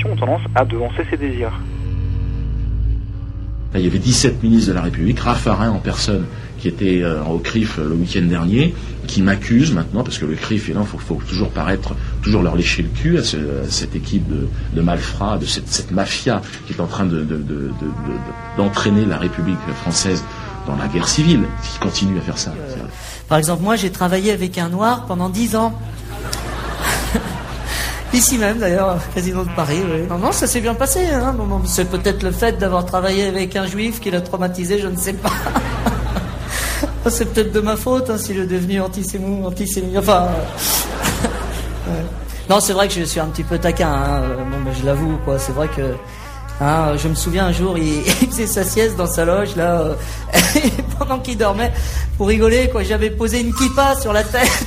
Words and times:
population 0.00 0.12
ont 0.12 0.16
tendance 0.16 0.42
à 0.54 0.64
devancer 0.64 1.04
ces 1.10 1.16
désirs. 1.16 1.52
Il 3.74 3.82
y 3.82 3.86
avait 3.86 4.00
17 4.00 4.42
ministres 4.42 4.70
de 4.70 4.74
la 4.74 4.82
République, 4.82 5.20
Raffarin 5.20 5.70
en 5.70 5.78
personne, 5.78 6.24
qui 6.58 6.66
était 6.66 7.02
euh, 7.02 7.22
au 7.22 7.38
CRIF 7.38 7.78
le 7.78 7.94
week-end 7.94 8.22
dernier, 8.22 8.74
qui 9.06 9.22
m'accuse 9.22 9.72
maintenant, 9.72 10.02
parce 10.02 10.18
que 10.18 10.26
le 10.26 10.34
CRIF, 10.34 10.68
il 10.68 10.74
faut, 10.84 11.14
toujours 11.14 11.50
paraître, 11.50 11.94
toujours 12.20 12.42
leur 12.42 12.56
lécher 12.56 12.82
le 12.82 12.88
cul 12.88 13.16
à, 13.18 13.22
cette 13.22 13.94
équipe 13.94 14.24
de, 14.28 14.80
malfrats, 14.80 15.38
de 15.38 15.46
cette, 15.46 15.92
mafia 15.92 16.42
qui 16.66 16.72
est 16.72 16.80
en 16.80 16.86
train 16.86 17.06
d'entraîner 18.56 19.06
la 19.06 19.18
République 19.18 19.58
française 19.82 20.24
dans 20.66 20.76
la 20.76 20.88
guerre 20.88 21.08
civile, 21.08 21.44
qui 21.62 21.78
continue 21.78 22.18
à 22.18 22.22
faire 22.22 22.38
ça. 22.38 22.52
Par 23.28 23.38
exemple, 23.38 23.62
moi, 23.62 23.76
j'ai 23.76 23.90
travaillé 23.90 24.32
avec 24.32 24.58
un 24.58 24.68
noir 24.68 25.06
pendant 25.06 25.28
10 25.28 25.54
ans. 25.54 25.78
Ici 28.12 28.38
même, 28.38 28.58
d'ailleurs, 28.58 28.98
Casino 29.14 29.44
de 29.44 29.50
Paris. 29.50 29.82
Oui. 29.84 30.06
Non, 30.08 30.18
non, 30.18 30.32
ça 30.32 30.46
s'est 30.46 30.60
bien 30.60 30.74
passé. 30.74 31.06
Hein. 31.06 31.36
c'est 31.64 31.88
peut-être 31.88 32.22
le 32.22 32.32
fait 32.32 32.58
d'avoir 32.58 32.84
travaillé 32.84 33.26
avec 33.26 33.54
un 33.54 33.66
juif 33.66 34.00
qui 34.00 34.10
l'a 34.10 34.20
traumatisé, 34.20 34.78
je 34.80 34.88
ne 34.88 34.96
sais 34.96 35.12
pas. 35.12 35.30
c'est 37.08 37.32
peut-être 37.32 37.52
de 37.52 37.60
ma 37.60 37.76
faute 37.76 38.10
hein, 38.10 38.18
s'il 38.18 38.38
est 38.40 38.46
devenu 38.46 38.80
antisémite. 38.80 39.46
antisémite. 39.46 39.98
Enfin. 39.98 40.28
Non, 42.48 42.58
c'est 42.58 42.72
vrai 42.72 42.88
que 42.88 42.94
je 42.94 43.04
suis 43.04 43.20
un 43.20 43.26
petit 43.26 43.44
peu 43.44 43.58
taquin. 43.58 43.88
Hein. 43.88 44.22
Bon, 44.50 44.58
ben, 44.64 44.74
je 44.76 44.84
l'avoue, 44.84 45.16
quoi. 45.24 45.38
C'est 45.38 45.52
vrai 45.52 45.68
que. 45.68 45.94
Hein, 46.60 46.96
je 46.96 47.06
me 47.06 47.14
souviens 47.14 47.46
un 47.46 47.52
jour, 47.52 47.78
il, 47.78 48.02
faisait 48.30 48.48
sa 48.48 48.64
sieste 48.64 48.96
dans 48.96 49.06
sa 49.06 49.24
loge, 49.24 49.54
là, 49.54 49.80
euh, 49.80 49.94
pendant 50.98 51.20
qu'il 51.20 51.38
dormait, 51.38 51.72
pour 52.18 52.26
rigoler, 52.26 52.68
quoi. 52.68 52.82
J'avais 52.82 53.10
posé 53.10 53.40
une 53.40 53.54
kippa 53.54 53.94
sur 53.94 54.12
la 54.12 54.24
tête 54.24 54.66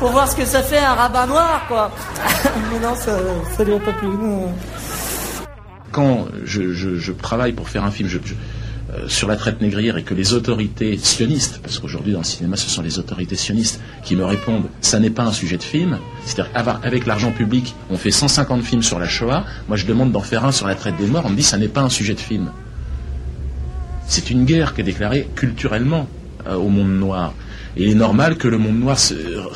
pour 0.00 0.10
voir 0.12 0.28
ce 0.28 0.34
que 0.34 0.46
ça 0.46 0.62
fait 0.62 0.78
un 0.78 0.94
rabbin 0.94 1.26
noir, 1.26 1.62
quoi. 1.68 1.90
Mais 2.72 2.80
non, 2.80 2.94
ça, 2.94 3.18
ça 3.54 3.62
lui 3.62 3.74
a 3.74 3.78
pas 3.78 3.92
plu. 3.92 4.08
Quand 5.92 6.26
je, 6.42 7.12
travaille 7.12 7.52
pour 7.52 7.68
faire 7.68 7.84
un 7.84 7.90
film 7.90 8.08
euh, 8.08 9.08
sur 9.08 9.28
la 9.28 9.36
traite 9.36 9.60
négrière 9.60 9.98
et 9.98 10.02
que 10.02 10.14
les 10.14 10.32
autorités 10.32 10.96
sionistes, 10.96 11.60
parce 11.62 11.78
qu'aujourd'hui 11.78 12.12
dans 12.12 12.20
le 12.20 12.24
cinéma 12.24 12.56
ce 12.56 12.70
sont 12.70 12.80
les 12.80 12.98
autorités 12.98 13.36
sionistes 13.36 13.80
qui 14.02 14.16
me 14.16 14.24
répondent, 14.24 14.66
ça 14.80 14.98
n'est 15.00 15.10
pas 15.10 15.24
un 15.24 15.32
sujet 15.32 15.58
de 15.58 15.62
film, 15.62 15.98
c'est-à-dire 16.24 16.80
avec 16.82 17.06
l'argent 17.06 17.30
public, 17.30 17.74
on 17.90 17.96
fait 17.96 18.10
150 18.10 18.62
films 18.62 18.82
sur 18.82 18.98
la 18.98 19.06
Shoah, 19.06 19.44
moi 19.68 19.76
je 19.76 19.84
demande 19.84 20.12
d'en 20.12 20.22
faire 20.22 20.44
un 20.44 20.52
sur 20.52 20.66
la 20.66 20.76
traite 20.76 20.96
des 20.96 21.06
morts, 21.06 21.24
on 21.26 21.30
me 21.30 21.36
dit 21.36 21.42
ça 21.42 21.58
n'est 21.58 21.68
pas 21.68 21.82
un 21.82 21.90
sujet 21.90 22.14
de 22.14 22.20
film. 22.20 22.50
C'est 24.06 24.30
une 24.30 24.44
guerre 24.44 24.74
qui 24.74 24.80
est 24.80 24.84
déclarée 24.84 25.28
culturellement 25.34 26.08
euh, 26.46 26.54
au 26.54 26.68
monde 26.68 26.98
noir. 26.98 27.34
Il 27.76 27.88
est 27.88 27.94
normal 27.94 28.36
que 28.36 28.48
le 28.48 28.58
monde 28.58 28.80
noir 28.80 28.98
se 28.98 29.14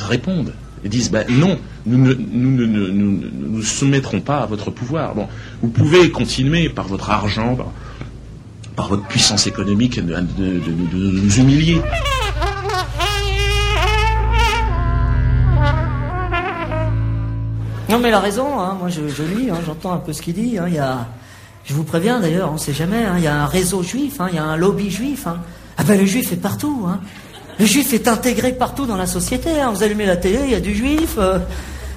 réponde 0.09 0.53
et 0.85 0.89
dise 0.89 1.11
ben 1.11 1.27
non, 1.31 1.59
nous 1.87 1.99
ne 1.99 2.15
nous, 2.15 3.63
soumettrons 3.63 4.21
pas 4.21 4.41
à 4.41 4.47
votre 4.47 4.71
pouvoir. 4.71 5.15
Bon, 5.15 5.29
vous 5.63 5.69
pouvez 5.69 6.11
continuer 6.11 6.69
par 6.69 6.87
votre 6.87 7.11
argent, 7.11 7.57
par, 8.77 8.89
votre 8.89 9.07
puissance 9.07 9.47
économique 9.47 10.05
de, 10.05 10.15
nous 10.39 11.39
humilier. 11.39 11.81
Non 17.89 17.99
mais 17.99 18.09
il 18.09 18.15
a 18.15 18.21
raison, 18.21 18.59
hein. 18.59 18.77
moi 18.79 18.89
je, 18.89 19.01
lis, 19.01 19.51
hein. 19.51 19.59
j'entends 19.65 19.93
un 19.93 19.99
peu 19.99 20.13
ce 20.13 20.21
qu'il 20.21 20.35
dit. 20.35 20.59
Hein. 20.59 20.65
Il 20.69 20.75
y 20.75 20.79
a, 20.79 21.07
je 21.65 21.75
vous 21.75 21.85
préviens 21.85 22.19
d'ailleurs, 22.21 22.51
on 22.51 22.55
ne 22.55 22.59
sait 22.59 22.73
jamais, 22.73 23.05
il 23.17 23.23
y 23.23 23.27
a 23.27 23.43
un 23.43 23.47
réseau 23.47 23.83
juif, 23.83 24.19
il 24.31 24.37
y 24.37 24.39
a 24.39 24.45
un 24.45 24.57
lobby 24.57 24.91
juif. 24.91 25.27
Ah 25.77 25.83
ben 25.85 25.99
le 25.99 26.07
juif 26.07 26.33
est 26.33 26.37
partout. 26.37 26.87
Le 27.59 27.67
juif 27.67 27.93
est 27.93 28.09
intégré 28.09 28.53
partout 28.53 28.85
dans 28.85 28.97
la 28.97 29.07
société. 29.07 29.61
Hein. 29.61 29.73
Vous 29.73 29.83
allumez 29.83 30.07
la 30.07 30.17
télé, 30.17 30.41
il 30.45 30.51
y 30.51 30.55
a 30.55 30.61
du 30.61 30.75
juif. 30.75 31.17
Euh, 31.19 31.39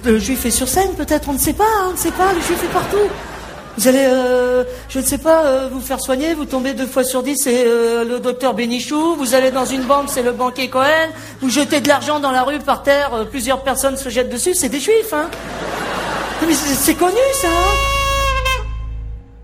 le 0.05 0.19
juif 0.19 0.45
est 0.45 0.51
sur 0.51 0.67
scène, 0.67 0.93
peut-être, 0.95 1.29
on 1.29 1.33
ne 1.33 1.39
sait 1.39 1.53
pas, 1.53 1.63
hein, 1.63 1.87
on 1.89 1.91
ne 1.93 1.97
sait 1.97 2.11
pas. 2.11 2.31
Le 2.33 2.41
juif 2.41 2.63
est 2.63 2.73
partout. 2.73 3.09
Vous 3.77 3.87
allez, 3.87 4.05
euh, 4.07 4.63
je 4.89 4.99
ne 4.99 5.03
sais 5.03 5.17
pas, 5.17 5.45
euh, 5.45 5.69
vous 5.71 5.81
faire 5.81 5.99
soigner, 5.99 6.33
vous 6.33 6.45
tombez 6.45 6.73
deux 6.73 6.87
fois 6.87 7.03
sur 7.03 7.21
dix, 7.21 7.37
c'est 7.37 7.63
le 7.63 8.19
docteur 8.19 8.53
Bénichou. 8.53 9.15
Vous 9.15 9.33
allez 9.33 9.51
dans 9.51 9.65
une 9.65 9.83
banque, 9.83 10.09
c'est 10.09 10.23
le 10.23 10.31
banquier 10.31 10.69
Cohen. 10.69 11.09
Vous 11.41 11.49
jetez 11.49 11.81
de 11.81 11.87
l'argent 11.87 12.19
dans 12.19 12.31
la 12.31 12.43
rue 12.43 12.59
par 12.59 12.83
terre, 12.83 13.25
plusieurs 13.29 13.63
personnes 13.63 13.97
se 13.97 14.09
jettent 14.09 14.31
dessus, 14.31 14.53
c'est 14.53 14.69
des 14.69 14.79
juifs. 14.79 15.13
Hein. 15.13 15.29
Mais 16.47 16.53
c'est 16.53 16.95
connu, 16.95 17.17
ça. 17.33 17.47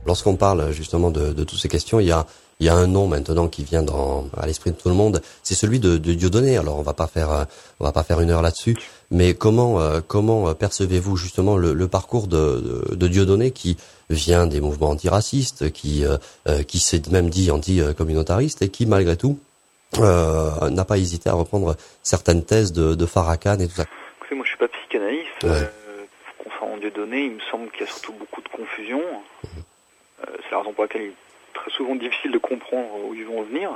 Lorsqu'on 0.06 0.36
parle 0.36 0.72
justement 0.72 1.12
de 1.12 1.44
toutes 1.44 1.60
ces 1.60 1.70
questions, 1.70 2.00
il 2.00 2.08
y 2.08 2.12
a 2.12 2.26
il 2.60 2.66
y 2.66 2.70
a 2.70 2.76
un 2.76 2.88
nom 2.88 3.08
maintenant 3.08 3.48
qui 3.48 3.64
vient 3.64 3.84
dans, 3.84 4.28
à 4.38 4.46
l'esprit 4.46 4.72
de 4.72 4.76
tout 4.76 4.90
le 4.90 4.96
monde, 4.96 5.22
c'est 5.42 5.56
celui 5.56 5.80
de, 5.80 5.98
de 5.98 6.14
Dieudonné. 6.14 6.58
Alors 6.58 6.80
on 6.80 6.82
va 6.82 6.94
pas 6.94 7.08
faire, 7.08 7.32
euh, 7.32 7.44
on 7.80 7.84
va 7.84 7.92
pas 7.92 8.04
faire 8.04 8.22
une 8.22 8.30
heure 8.30 8.42
là-dessus, 8.42 8.78
mais 9.12 9.34
comment, 9.34 9.80
euh, 9.80 10.02
comment 10.06 10.48
euh, 10.48 10.54
percevez-vous 10.54 11.18
justement 11.18 11.58
le, 11.58 11.88
parcours 11.88 12.28
de, 12.28 12.86
de, 12.92 13.08
Dieudonné 13.08 13.52
qui 13.52 13.78
vient 14.10 14.48
des 14.48 14.62
mouvements 14.62 14.90
antiracistes, 14.90 15.72
qui, 15.72 16.04
qui 16.68 16.80
s'est 16.80 17.02
même 17.12 17.30
dit 17.30 17.52
anti-communautariste 17.52 18.62
et 18.62 18.70
qui 18.70 18.86
malgré 18.86 19.18
tout 19.18 19.40
n'a 20.00 20.86
pas 20.86 20.98
hésité 20.98 21.30
à 21.30 21.34
reprendre 21.34 21.76
certaines 22.02 22.44
thèses 22.44 22.72
de, 22.74 22.96
de 22.96 23.06
Farrakhan 23.06 23.60
et 23.60 23.68
tout 23.68 23.76
ça? 23.76 23.86
Écoutez, 24.18 24.36
moi 24.36 24.46
je 24.46 24.50
suis 24.50 24.58
pas 24.58 24.68
psychanalyste. 24.68 25.44
Ouais. 25.44 25.70
concernant 26.44 26.78
Dieudonné, 26.78 27.26
il 27.26 27.32
me 27.32 27.42
semble 27.52 27.70
qu'il 27.72 27.82
y 27.82 27.84
a 27.84 27.92
surtout 27.92 28.14
beaucoup 28.14 28.42
de 28.42 28.50
confusion. 28.50 29.02
Mmh. 29.44 29.48
c'est 30.22 30.52
la 30.52 30.60
raison 30.60 30.74
pour 30.74 30.84
laquelle 30.86 31.04
il 31.04 31.14
souvent 31.72 31.96
difficile 31.96 32.32
de 32.32 32.38
comprendre 32.38 32.90
où 33.06 33.14
ils 33.14 33.26
vont 33.26 33.42
venir. 33.44 33.72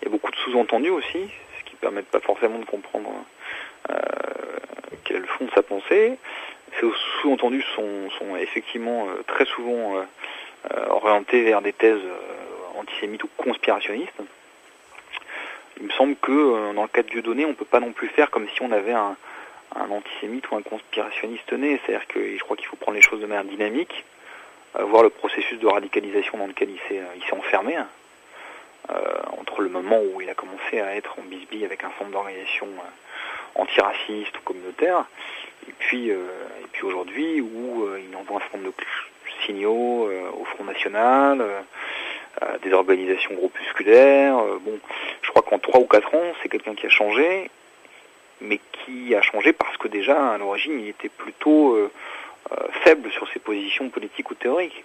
Il 0.00 0.04
y 0.04 0.08
a 0.08 0.10
beaucoup 0.10 0.30
de 0.30 0.36
sous-entendus 0.36 0.90
aussi, 0.90 1.28
ce 1.58 1.64
qui 1.64 1.74
ne 1.74 1.80
permettent 1.80 2.10
pas 2.10 2.20
forcément 2.20 2.58
de 2.58 2.64
comprendre 2.64 3.10
euh, 3.90 3.94
quel 5.04 5.24
fond 5.26 5.46
de 5.46 5.50
sa 5.50 5.62
pensée. 5.62 6.18
Ces 6.78 6.86
sous-entendus 7.20 7.64
sont, 7.74 8.36
effectivement 8.38 9.08
euh, 9.08 9.22
très 9.26 9.46
souvent 9.46 9.96
euh, 9.96 10.86
orientés 10.90 11.42
vers 11.42 11.62
des 11.62 11.72
thèses 11.72 12.02
antisémites 12.76 13.24
ou 13.24 13.28
conspirationnistes. 13.36 14.20
Il 15.78 15.86
me 15.86 15.92
semble 15.92 16.16
que 16.16 16.72
dans 16.72 16.82
le 16.82 16.88
cas 16.88 17.02
de 17.02 17.08
Dieudonné, 17.08 17.44
on 17.44 17.50
ne 17.50 17.54
peut 17.54 17.64
pas 17.66 17.80
non 17.80 17.92
plus 17.92 18.08
faire 18.08 18.30
comme 18.30 18.48
si 18.48 18.62
on 18.62 18.72
avait 18.72 18.92
un, 18.92 19.16
un 19.74 19.90
antisémite 19.90 20.50
ou 20.50 20.56
un 20.56 20.62
conspirationniste 20.62 21.52
né. 21.52 21.80
C'est-à-dire 21.84 22.06
que 22.08 22.36
je 22.36 22.42
crois 22.42 22.56
qu'il 22.56 22.66
faut 22.66 22.76
prendre 22.76 22.96
les 22.96 23.02
choses 23.02 23.20
de 23.20 23.26
manière 23.26 23.44
dynamique 23.44 24.04
voir 24.84 25.02
le 25.02 25.10
processus 25.10 25.58
de 25.58 25.66
radicalisation 25.66 26.38
dans 26.38 26.46
lequel 26.46 26.70
il 26.70 26.78
s'est, 26.88 27.34
enfermé, 27.34 27.76
hein. 27.76 27.88
euh, 28.90 28.94
entre 29.38 29.62
le 29.62 29.68
moment 29.68 30.00
où 30.12 30.20
il 30.20 30.28
a 30.30 30.34
commencé 30.34 30.80
à 30.80 30.94
être 30.96 31.18
en 31.18 31.22
bisbille 31.22 31.64
avec 31.64 31.84
un 31.84 31.90
centre 31.98 32.10
d'organisation 32.10 32.66
euh, 32.66 33.60
antiraciste 33.60 34.36
ou 34.38 34.42
communautaire, 34.42 35.04
et 35.68 35.72
puis, 35.78 36.10
euh, 36.10 36.26
puis 36.72 36.84
aujourd'hui 36.84 37.40
où 37.40 37.88
il 37.96 38.14
envoie 38.16 38.36
un 38.36 38.40
certain 38.40 38.58
nombre 38.58 38.70
de 38.70 38.84
signaux 39.46 40.10
au 40.38 40.44
Front 40.44 40.64
National, 40.64 41.44
des 42.62 42.72
organisations 42.72 43.34
groupusculaires. 43.34 44.36
bon, 44.60 44.78
je 45.22 45.30
crois 45.30 45.42
qu'en 45.42 45.58
3 45.58 45.80
ou 45.80 45.86
4 45.86 46.14
ans, 46.14 46.32
c'est 46.42 46.48
quelqu'un 46.48 46.74
qui 46.74 46.86
a 46.86 46.90
changé, 46.90 47.50
mais 48.40 48.60
qui 48.72 49.14
a 49.14 49.22
changé 49.22 49.52
parce 49.52 49.76
que 49.76 49.88
déjà, 49.88 50.32
à 50.32 50.38
l'origine, 50.38 50.78
il 50.80 50.88
était 50.88 51.08
plutôt 51.08 51.74
euh, 51.74 51.90
faible 52.82 53.10
sur 53.12 53.28
ses 53.32 53.38
positions 53.38 53.88
politiques 53.88 54.30
ou 54.30 54.34
théoriques. 54.34 54.84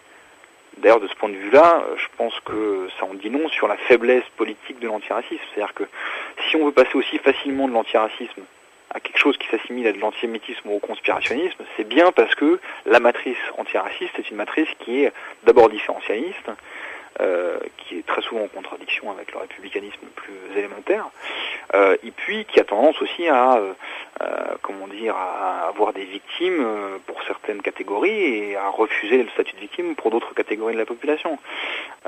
D'ailleurs, 0.77 1.01
de 1.01 1.07
ce 1.07 1.15
point 1.15 1.29
de 1.29 1.35
vue-là, 1.35 1.83
euh, 1.83 1.95
je 1.97 2.07
pense 2.17 2.33
que 2.45 2.87
ça 2.97 3.05
en 3.05 3.13
dit 3.13 3.29
non 3.29 3.49
sur 3.49 3.67
la 3.67 3.77
faiblesse 3.77 4.23
politique 4.37 4.79
de 4.79 4.87
l'antiracisme. 4.87 5.41
C'est-à-dire 5.53 5.73
que 5.73 5.83
si 6.47 6.55
on 6.55 6.65
veut 6.65 6.71
passer 6.71 6.95
aussi 6.95 7.17
facilement 7.17 7.67
de 7.67 7.73
l'antiracisme 7.73 8.41
à 8.93 8.99
quelque 8.99 9.19
chose 9.19 9.37
qui 9.37 9.47
s'assimile 9.47 9.87
à 9.87 9.91
de 9.91 9.99
l'antisémitisme 9.99 10.69
ou 10.69 10.75
au 10.75 10.79
conspirationnisme, 10.79 11.63
c'est 11.75 11.87
bien 11.87 12.11
parce 12.11 12.35
que 12.35 12.59
la 12.85 12.99
matrice 12.99 13.37
antiraciste 13.57 14.17
est 14.17 14.29
une 14.29 14.37
matrice 14.37 14.67
qui 14.79 15.03
est 15.03 15.13
d'abord 15.43 15.69
différentialiste, 15.69 16.49
euh, 17.19 17.59
qui 17.77 17.97
est 17.97 18.05
très 18.05 18.21
souvent 18.21 18.43
en 18.43 18.47
contradiction 18.47 19.11
avec 19.11 19.33
le 19.33 19.39
républicanisme 19.39 19.99
plus 20.15 20.57
élémentaire, 20.57 21.09
euh, 21.73 21.97
et 22.03 22.11
puis 22.11 22.45
qui 22.45 22.57
a 22.57 22.63
tendance 22.63 23.01
aussi 23.01 23.27
à, 23.27 23.57
euh, 23.57 23.73
comment 24.61 24.87
dire, 24.87 25.13
à 25.17 25.67
avoir 25.67 25.91
des 25.91 26.05
victimes 26.05 26.65
pour 27.05 27.21
certaines 27.27 27.61
catégories 27.61 28.11
et 28.11 28.55
à 28.55 28.69
refuser 28.69 29.23
le 29.23 29.29
statut 29.29 29.55
de 29.55 29.59
victime 29.59 29.95
pour 29.95 30.09
d'autres 30.09 30.33
catégories 30.33 30.73
de 30.73 30.79
la 30.79 30.85
population. 30.85 31.37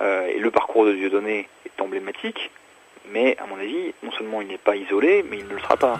et 0.01 0.39
le 0.39 0.51
parcours 0.51 0.85
de 0.85 0.93
Dieudonné 0.93 1.49
est 1.65 1.81
emblématique, 1.81 2.49
mais 3.09 3.35
à 3.39 3.45
mon 3.45 3.57
avis, 3.57 3.93
non 4.03 4.11
seulement 4.13 4.39
il 4.39 4.47
n'est 4.47 4.57
pas 4.57 4.77
isolé, 4.77 5.25
mais 5.29 5.39
il 5.39 5.47
ne 5.47 5.53
le 5.53 5.59
sera 5.59 5.75
pas. 5.75 5.97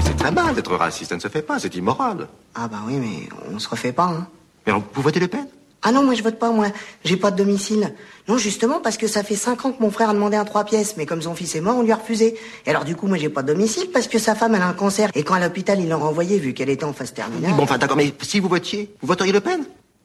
c'est 0.00 0.16
très 0.16 0.32
mal 0.32 0.54
d'être 0.54 0.74
raciste, 0.74 1.10
ça 1.10 1.16
ne 1.16 1.20
se 1.20 1.28
fait 1.28 1.42
pas, 1.42 1.58
c'est 1.58 1.74
immoral. 1.74 2.26
Ah 2.54 2.68
bah 2.68 2.78
oui, 2.86 2.94
mais 2.96 3.28
on 3.54 3.58
se 3.58 3.68
refait 3.68 3.92
pas, 3.92 4.04
hein. 4.04 4.26
Mais 4.66 4.72
vous 4.72 5.02
votez 5.02 5.20
Le 5.20 5.28
Pen? 5.28 5.46
Ah 5.86 5.92
non, 5.92 6.02
moi 6.02 6.14
je 6.14 6.22
vote 6.22 6.38
pas, 6.38 6.50
moi. 6.50 6.68
J'ai 7.04 7.18
pas 7.18 7.30
de 7.30 7.36
domicile. 7.36 7.92
Non, 8.26 8.38
justement, 8.38 8.80
parce 8.80 8.96
que 8.96 9.06
ça 9.06 9.22
fait 9.22 9.36
cinq 9.36 9.66
ans 9.66 9.72
que 9.72 9.82
mon 9.82 9.90
frère 9.90 10.08
a 10.08 10.14
demandé 10.14 10.34
un 10.34 10.46
trois 10.46 10.64
pièces, 10.64 10.94
mais 10.96 11.04
comme 11.04 11.20
son 11.20 11.34
fils 11.34 11.54
est 11.56 11.60
mort, 11.60 11.76
on 11.76 11.82
lui 11.82 11.92
a 11.92 11.96
refusé. 11.96 12.38
Et 12.64 12.70
alors 12.70 12.86
du 12.86 12.96
coup, 12.96 13.06
moi 13.06 13.18
j'ai 13.18 13.28
pas 13.28 13.42
de 13.42 13.48
domicile 13.52 13.88
parce 13.92 14.08
que 14.08 14.18
sa 14.18 14.34
femme 14.34 14.54
elle 14.54 14.62
a 14.62 14.68
un 14.68 14.72
cancer. 14.72 15.10
Et 15.14 15.22
quand 15.22 15.34
à 15.34 15.40
l'hôpital 15.40 15.78
ils 15.80 15.88
l'ont 15.90 15.98
renvoyée 15.98 16.38
vu 16.38 16.54
qu'elle 16.54 16.70
était 16.70 16.84
en 16.84 16.94
phase 16.94 17.12
terminale. 17.12 17.52
bon, 17.52 17.64
enfin 17.64 17.76
d'accord, 17.76 17.98
mais 17.98 18.14
si 18.22 18.40
vous 18.40 18.48
votiez, 18.48 18.94
vous 19.02 19.08
voteriez 19.08 19.32
Le 19.32 19.40
Pen? 19.40 19.64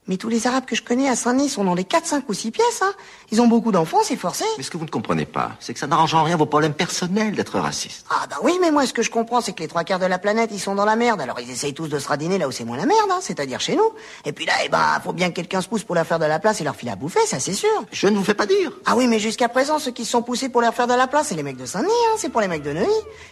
Mais 0.09 0.17
tous 0.17 0.27
les 0.27 0.47
Arabes 0.47 0.65
que 0.65 0.75
je 0.75 0.81
connais 0.81 1.07
à 1.07 1.15
Saint-Denis 1.15 1.50
sont 1.50 1.63
dans 1.63 1.75
les 1.75 1.83
4, 1.83 2.03
5 2.07 2.27
ou 2.27 2.33
6 2.33 2.50
pièces, 2.50 2.81
hein. 2.81 2.91
Ils 3.31 3.41
ont 3.41 3.47
beaucoup 3.47 3.71
d'enfants, 3.71 4.00
c'est 4.03 4.15
forcé. 4.15 4.44
Mais 4.57 4.63
ce 4.63 4.71
que 4.71 4.77
vous 4.77 4.85
ne 4.85 4.89
comprenez 4.89 5.25
pas, 5.25 5.51
c'est 5.59 5.71
que 5.71 5.79
ça 5.79 5.85
n'arrange 5.85 6.15
en 6.15 6.23
rien 6.23 6.35
vos 6.35 6.47
problèmes 6.47 6.73
personnels 6.73 7.35
d'être 7.35 7.59
raciste. 7.59 8.07
Ah 8.09 8.25
bah 8.27 8.38
oui, 8.41 8.57
mais 8.59 8.71
moi 8.71 8.88
ce 8.88 8.94
que 8.94 9.03
je 9.03 9.11
comprends, 9.11 9.39
c'est 9.39 9.53
que 9.53 9.61
les 9.61 9.67
trois 9.67 9.83
quarts 9.83 10.00
de 10.00 10.07
la 10.07 10.17
planète, 10.17 10.50
ils 10.51 10.59
sont 10.59 10.73
dans 10.73 10.85
la 10.85 10.95
merde. 10.95 11.21
Alors 11.21 11.39
ils 11.39 11.51
essayent 11.51 11.75
tous 11.75 11.89
de 11.89 12.00
se 12.00 12.07
radiner 12.07 12.39
là 12.39 12.47
où 12.47 12.51
c'est 12.51 12.65
moins 12.65 12.77
la 12.77 12.88
merde, 12.88 13.07
hein, 13.11 13.19
c'est-à-dire 13.21 13.61
chez 13.61 13.75
nous. 13.75 13.88
Et 14.25 14.31
puis 14.31 14.47
là, 14.47 14.53
eh 14.65 14.69
ben, 14.69 15.00
faut 15.03 15.13
bien 15.13 15.29
que 15.29 15.35
quelqu'un 15.35 15.61
se 15.61 15.67
pousse 15.67 15.83
pour 15.83 15.94
leur 15.94 16.07
faire 16.07 16.17
de 16.17 16.25
la 16.25 16.39
place 16.39 16.59
et 16.59 16.63
leur 16.63 16.75
filer 16.75 16.91
à 16.91 16.95
bouffer, 16.95 17.23
ça 17.27 17.39
c'est 17.39 17.53
sûr. 17.53 17.69
Je 17.91 18.07
ne 18.07 18.17
vous 18.17 18.23
fais 18.23 18.33
pas 18.33 18.47
dire. 18.47 18.71
Ah 18.88 18.95
oui, 18.97 19.07
mais 19.07 19.19
jusqu'à 19.19 19.47
présent, 19.47 19.77
ceux 19.77 19.91
qui 19.91 20.06
se 20.06 20.11
sont 20.11 20.23
poussés 20.23 20.50
pour 20.50 20.61
leur 20.61 20.73
faire 20.73 20.88
de 20.88 20.95
la 20.95 21.06
place, 21.06 21.27
c'est 21.27 21.35
les 21.35 21.44
mecs 21.44 21.57
de 21.57 21.67
Saint-Denis, 21.67 21.91
hein, 21.91 22.15
c'est 22.17 22.29
pour 22.29 22.41
les 22.41 22.47
mecs 22.47 22.63
de 22.63 22.73
Neuilly. 22.73 22.89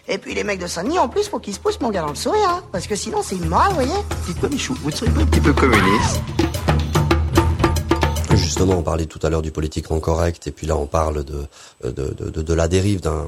Et 0.08 0.20
puis 0.20 0.36
les 0.36 0.44
mecs 0.44 0.60
de 0.60 0.68
Saint-Denis, 0.68 1.00
en 1.00 1.10
plus, 1.10 1.28
faut 1.28 1.40
qu'ils 1.40 1.56
se 1.56 1.60
poussent 1.60 1.82
mon 1.82 1.90
gars 1.90 2.02
dans 2.02 2.10
le 2.10 2.16
sourire, 2.16 2.48
hein, 2.48 2.64
parce 2.72 2.86
que 2.86 2.96
sinon 2.96 3.24
c'est 3.24 3.36
immoral, 3.36 3.70
vous 3.70 3.76
voyez. 3.76 4.04
Dites-moi, 4.28 4.50
Michou, 4.52 4.76
vous 4.84 4.92
ne 4.92 4.96
seriez 4.96 5.12
pas 5.12 5.22
un 5.22 5.26
petit 5.26 5.42
peu 5.42 5.54
communiste? 5.54 6.22
Justement, 8.38 8.76
on 8.80 8.84
parlait 8.84 9.06
tout 9.06 9.20
à 9.24 9.30
l'heure 9.30 9.42
du 9.42 9.52
politiquement 9.52 10.00
correct, 10.00 10.48
et 10.48 10.52
puis 10.52 10.66
là, 10.66 10.78
on 10.78 10.88
parle 10.88 11.24
de 11.24 11.46
de, 11.84 12.14
de, 12.14 12.42
de 12.42 12.54
la 12.54 12.68
dérive 12.68 13.02
d'un 13.02 13.26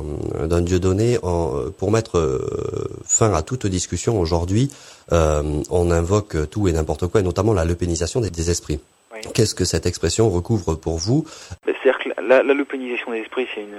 d'un 0.48 0.62
dieu 0.62 0.80
donné. 0.80 1.18
En, 1.24 1.70
pour 1.78 1.92
mettre 1.92 2.18
euh, 2.18 2.90
fin 3.06 3.34
à 3.34 3.42
toute 3.42 3.68
discussion 3.68 4.20
aujourd'hui, 4.20 4.72
euh, 5.12 5.44
on 5.70 5.92
invoque 5.92 6.50
tout 6.50 6.68
et 6.68 6.72
n'importe 6.72 7.08
quoi, 7.08 7.20
et 7.20 7.24
notamment 7.24 7.54
la 7.54 7.66
lepénisation 7.66 8.22
des, 8.22 8.30
des 8.30 8.50
esprits. 8.50 8.80
Oui. 9.14 9.20
Qu'est-ce 9.34 9.56
que 9.56 9.66
cette 9.66 9.86
expression 9.86 10.30
recouvre 10.30 10.76
pour 10.76 10.98
vous? 10.98 11.26
C'est-à-dire 11.66 12.00
que 12.00 12.10
la, 12.22 12.42
la 12.42 12.54
lepénisation 12.54 13.12
des 13.12 13.20
esprits, 13.20 13.48
c'est 13.54 13.62
une, 13.62 13.76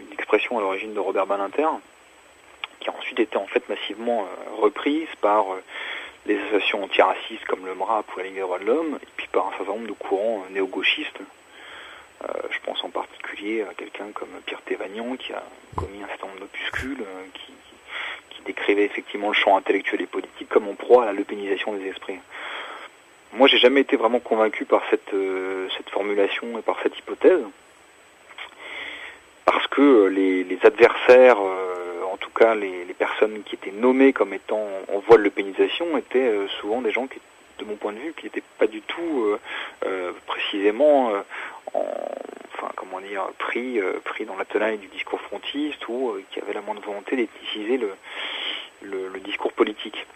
une 0.00 0.12
expression 0.12 0.58
à 0.58 0.60
l'origine 0.60 0.92
de 0.94 1.00
Robert 1.00 1.26
Balinter, 1.26 1.68
qui 2.80 2.88
a 2.90 2.94
ensuite 2.98 3.20
été 3.20 3.36
en 3.36 3.46
fait 3.46 3.62
massivement 3.68 4.22
euh, 4.22 4.62
reprise 4.62 5.08
par 5.22 5.44
les 6.28 6.38
associations 6.44 6.84
antiracistes 6.84 7.44
comme 7.46 7.64
le 7.64 7.74
MRAP 7.74 8.14
ou 8.14 8.18
la 8.18 8.24
Ligue 8.24 8.34
des 8.34 8.40
droits 8.40 8.58
de 8.58 8.66
l'homme, 8.66 8.98
et 9.02 9.06
puis 9.16 9.26
par 9.32 9.48
un 9.48 9.50
certain 9.56 9.72
nombre 9.72 9.88
de 9.88 9.92
courants 9.92 10.44
néo-gauchistes. 10.50 11.20
Euh, 12.24 12.32
je 12.50 12.58
pense 12.64 12.82
en 12.84 12.90
particulier 12.90 13.62
à 13.62 13.74
quelqu'un 13.74 14.06
comme 14.12 14.28
Pierre 14.44 14.60
Thévagnan, 14.62 15.16
qui 15.16 15.32
a 15.32 15.42
commis 15.76 16.02
un 16.02 16.08
certain 16.08 16.26
nombre 16.26 16.40
d'opuscules, 16.40 17.00
euh, 17.00 17.24
qui, 17.34 17.52
décrivait 18.46 18.84
effectivement 18.84 19.28
le 19.28 19.34
champ 19.34 19.58
intellectuel 19.58 20.00
et 20.00 20.06
politique 20.06 20.48
comme 20.48 20.68
en 20.68 20.74
proie 20.74 21.02
à 21.02 21.06
la 21.06 21.12
lepénisation 21.12 21.74
des 21.74 21.86
esprits. 21.88 22.18
Moi, 23.34 23.46
j'ai 23.46 23.58
jamais 23.58 23.82
été 23.82 23.96
vraiment 23.96 24.20
convaincu 24.20 24.64
par 24.64 24.80
cette, 24.88 25.12
euh, 25.12 25.68
formulation 25.90 26.58
et 26.58 26.62
par 26.62 26.76
cette 26.82 26.96
hypothèse, 26.96 27.42
parce 29.44 29.66
que 29.66 30.06
les, 30.06 30.58
adversaires, 30.62 31.36
cas 32.38 32.54
les, 32.54 32.84
personnes 32.98 33.42
qui 33.44 33.54
étaient 33.54 33.72
nommées 33.72 34.12
comme 34.12 34.34
étant 34.34 34.66
en 34.92 34.98
voie 34.98 35.18
de 35.18 35.22
l'eupénisation, 35.22 35.96
étaient 35.96 36.18
euh, 36.28 36.48
souvent 36.60 36.80
des 36.82 36.90
gens 36.92 37.06
qui, 37.06 37.20
de 37.58 37.64
mon 37.64 37.76
point 37.76 37.92
de 37.92 37.98
vue, 37.98 38.12
qui 38.16 38.24
n'étaient 38.24 38.42
pas 38.58 38.66
du 38.66 38.80
tout 38.82 39.24
euh, 39.24 39.38
euh, 39.86 40.12
précisément 40.26 41.12
en, 41.74 41.86
enfin 42.54 42.72
comment 42.76 43.00
dire, 43.00 43.24
pris, 43.38 43.80
pris 44.04 44.24
dans 44.24 44.36
la 44.36 44.44
tenaille 44.44 44.78
du 44.78 44.88
discours 44.88 45.20
frontiste 45.20 45.86
ou 45.88 46.16
qui 46.30 46.40
avaient 46.40 46.54
la 46.54 46.60
moindre 46.60 46.82
volonté 46.82 47.16
d'ethniciser 47.16 47.78
le, 47.78 47.92
le, 48.82 49.20
discours 49.20 49.52
politique. 49.52 50.06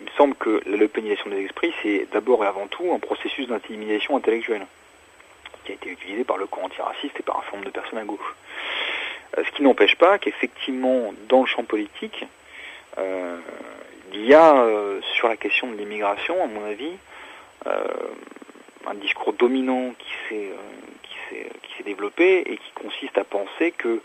Il 0.00 0.06
me 0.06 0.10
semble 0.16 0.34
que 0.34 0.60
la 0.66 0.76
lepénisation 0.76 1.30
des 1.30 1.44
esprits, 1.44 1.72
c'est 1.82 2.06
d'abord 2.12 2.44
et 2.44 2.46
avant 2.46 2.66
tout 2.66 2.92
un 2.92 2.98
processus 2.98 3.48
d'intimidation 3.48 4.16
intellectuelle 4.16 4.66
qui 5.64 5.72
a 5.72 5.74
été 5.74 5.90
utilisé 5.90 6.24
par 6.24 6.38
le 6.38 6.46
camp 6.46 6.62
antiraciste 6.62 7.18
et 7.18 7.22
par 7.22 7.38
un 7.38 7.42
certain 7.42 7.56
nombre 7.58 7.66
de 7.68 7.72
personnes 7.72 7.98
à 7.98 8.04
gauche. 8.04 8.34
Euh, 9.36 9.44
ce 9.44 9.50
qui 9.52 9.62
n'empêche 9.62 9.96
pas 9.96 10.18
qu'effectivement, 10.18 11.12
dans 11.28 11.40
le 11.40 11.46
champ 11.46 11.64
politique, 11.64 12.24
euh, 12.98 13.38
il 14.12 14.24
y 14.24 14.34
a 14.34 14.56
euh, 14.56 15.00
sur 15.14 15.28
la 15.28 15.36
question 15.36 15.70
de 15.70 15.76
l'immigration, 15.76 16.42
à 16.42 16.46
mon 16.46 16.64
avis, 16.64 16.92
un 18.86 18.94
discours 18.94 19.34
dominant 19.34 19.92
qui 19.98 20.38
s'est 21.76 21.84
développé 21.84 22.38
et 22.46 22.56
qui 22.56 22.70
consiste 22.74 23.18
à 23.18 23.24
penser 23.24 23.72
que 23.72 24.00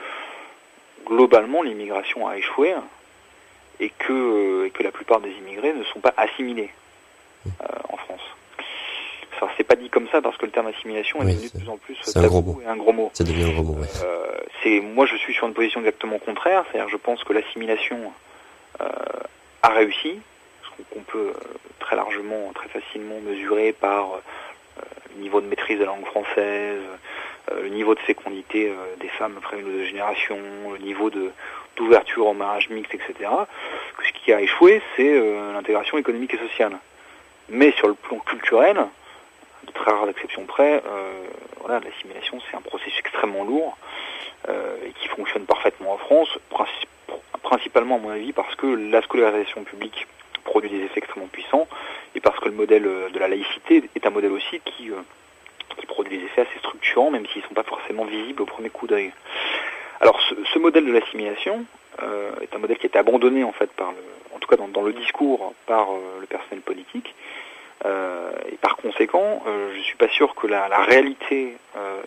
globalement 1.06 1.62
l'immigration 1.62 2.28
a 2.28 2.36
échoué 2.36 2.76
et 3.80 3.90
que 3.98 4.70
la 4.82 4.92
plupart 4.92 5.22
des 5.22 5.32
immigrés 5.32 5.74
ne 5.74 5.84
sont 5.86 6.02
pas 6.02 6.14
assimilés 6.18 6.72
en 7.88 7.96
France. 7.96 8.22
Ça 9.40 9.48
c'est 9.58 9.64
pas 9.64 9.76
dit 9.76 9.90
comme 9.90 10.08
ça 10.10 10.22
parce 10.22 10.38
que 10.38 10.46
le 10.46 10.52
terme 10.52 10.68
assimilation 10.68 11.22
est 11.22 11.34
devenu 11.34 11.50
de 11.50 11.58
plus 11.60 11.70
en 11.70 11.78
plus 11.78 11.96
c'est 12.02 12.18
un 12.18 12.22
tabou 12.22 12.42
gros 12.42 12.54
mot. 12.54 12.62
et 12.62 12.68
un 12.68 12.76
gros 12.76 12.94
mot. 12.94 13.12
C'est 13.14 13.24
devenu 13.24 13.46
un 13.46 13.62
gros 13.62 13.74
mot. 13.74 13.82
ouais. 13.82 13.88
Euh, 14.04 14.24
c'est 14.62 14.80
moi 14.80 15.06
je 15.06 15.16
suis 15.18 15.34
sur 15.34 15.48
une 15.48 15.54
position 15.54 15.80
exactement 15.82 16.20
contraire, 16.20 16.64
c'est-à-dire 16.72 16.90
je 16.90 16.98
pense 16.98 17.24
que 17.24 17.34
l'assimilation 17.34 18.12
euh, 18.82 18.86
a 19.62 19.70
réussi, 19.70 20.20
ce 20.64 20.94
qu'on 20.94 21.02
peut 21.02 21.34
euh, 21.36 21.58
très 21.80 21.96
largement, 21.96 22.52
très 22.54 22.68
facilement 22.70 23.20
mesurer 23.22 23.72
par 23.74 24.14
euh, 24.14 24.82
le 25.16 25.22
niveau 25.22 25.42
de 25.42 25.48
maîtrise 25.48 25.78
de 25.78 25.84
la 25.84 25.92
langue 25.92 26.06
française, 26.06 26.82
le 27.56 27.68
niveau 27.68 27.94
de 27.94 28.00
fécondité 28.00 28.72
des 29.02 29.10
femmes 29.10 29.36
après 29.38 29.60
une 29.60 29.68
ou 29.68 29.72
deux 29.72 29.86
générations, 29.86 30.40
le 30.72 30.80
niveau 30.80 31.10
de 31.10 31.32
d'ouverture 31.76 32.28
au 32.28 32.34
mariage 32.34 32.70
mixte, 32.70 32.94
etc. 32.96 33.30
Que 33.98 34.08
ce 34.08 34.14
qui 34.14 34.32
a 34.32 34.40
échoué, 34.42 34.82
c'est 34.96 35.14
l'intégration 35.54 35.98
économique 35.98 36.34
et 36.34 36.38
sociale. 36.38 36.78
Mais 37.50 37.72
sur 37.74 37.88
le 37.90 37.96
plan 37.96 38.18
culturel, 38.20 38.78
de 39.66 39.72
très 39.72 39.92
rares 39.92 40.10
exceptions 40.10 40.46
près, 40.46 40.82
euh, 40.86 41.24
voilà, 41.62 41.80
l'assimilation 41.80 42.40
c'est 42.50 42.58
un 42.58 42.62
processus 42.62 43.00
extrêmement 43.00 43.44
lourd 43.44 43.78
euh, 44.50 44.76
et 44.86 44.92
qui 44.92 45.08
fonctionne 45.08 45.46
parfaitement 45.46 45.94
en 45.94 45.98
France, 45.98 46.30
princi- 46.52 46.88
principalement 47.42 47.96
à 47.96 48.00
mon 48.00 48.10
avis 48.10 48.34
parce 48.34 48.56
que 48.56 48.68
la 48.68 49.02
scolarisation 49.02 49.64
publique 49.64 50.08
produit 50.44 50.70
des 50.70 50.84
effets 50.84 51.00
extrêmement 51.00 51.28
puissants 51.28 51.68
et 52.16 52.20
parce 52.20 52.40
que 52.40 52.46
le 52.46 52.56
modèle 52.56 52.86
euh, 52.86 53.10
de 53.10 53.20
la 53.20 53.28
laïcité 53.28 53.84
est 53.96 54.06
un 54.06 54.10
modèle 54.10 54.32
aussi 54.32 54.60
qui, 54.66 54.92
produit 55.88 56.18
des 56.18 56.26
effets 56.26 56.42
assez 56.42 56.60
structurants 56.60 57.12
même 57.12 57.28
s'ils 57.28 57.44
ne 57.44 57.48
sont 57.48 57.54
pas 57.54 57.64
forcément 57.64 58.06
visibles 58.06 58.42
au 58.42 58.46
premier 58.46 58.70
coup 58.70 58.88
d'œil. 58.88 59.12
Alors 60.00 60.20
ce, 60.22 60.58
modèle 60.58 60.86
de 60.86 60.92
l'assimilation 60.92 61.66
est 62.42 62.56
un 62.56 62.58
modèle 62.58 62.78
qui 62.78 62.88
a 62.88 62.90
été 62.90 62.98
abandonné 62.98 63.44
en 63.44 63.52
fait 63.52 63.70
par 63.74 63.92
le, 63.92 63.98
en 64.36 64.40
tout 64.40 64.48
cas 64.48 64.56
dans, 64.56 64.82
le 64.82 64.94
discours 64.94 65.54
par 65.68 65.90
le 66.20 66.26
personnel 66.26 66.62
politique 66.62 67.14
et 67.86 68.58
par 68.58 68.78
conséquent, 68.78 69.44
euh, 69.48 69.74
je 69.76 69.82
suis 69.82 69.98
pas 69.98 70.10
sûr 70.10 70.36
que 70.36 70.48
la, 70.48 70.68
réalité 70.84 71.58
euh, 71.76 72.02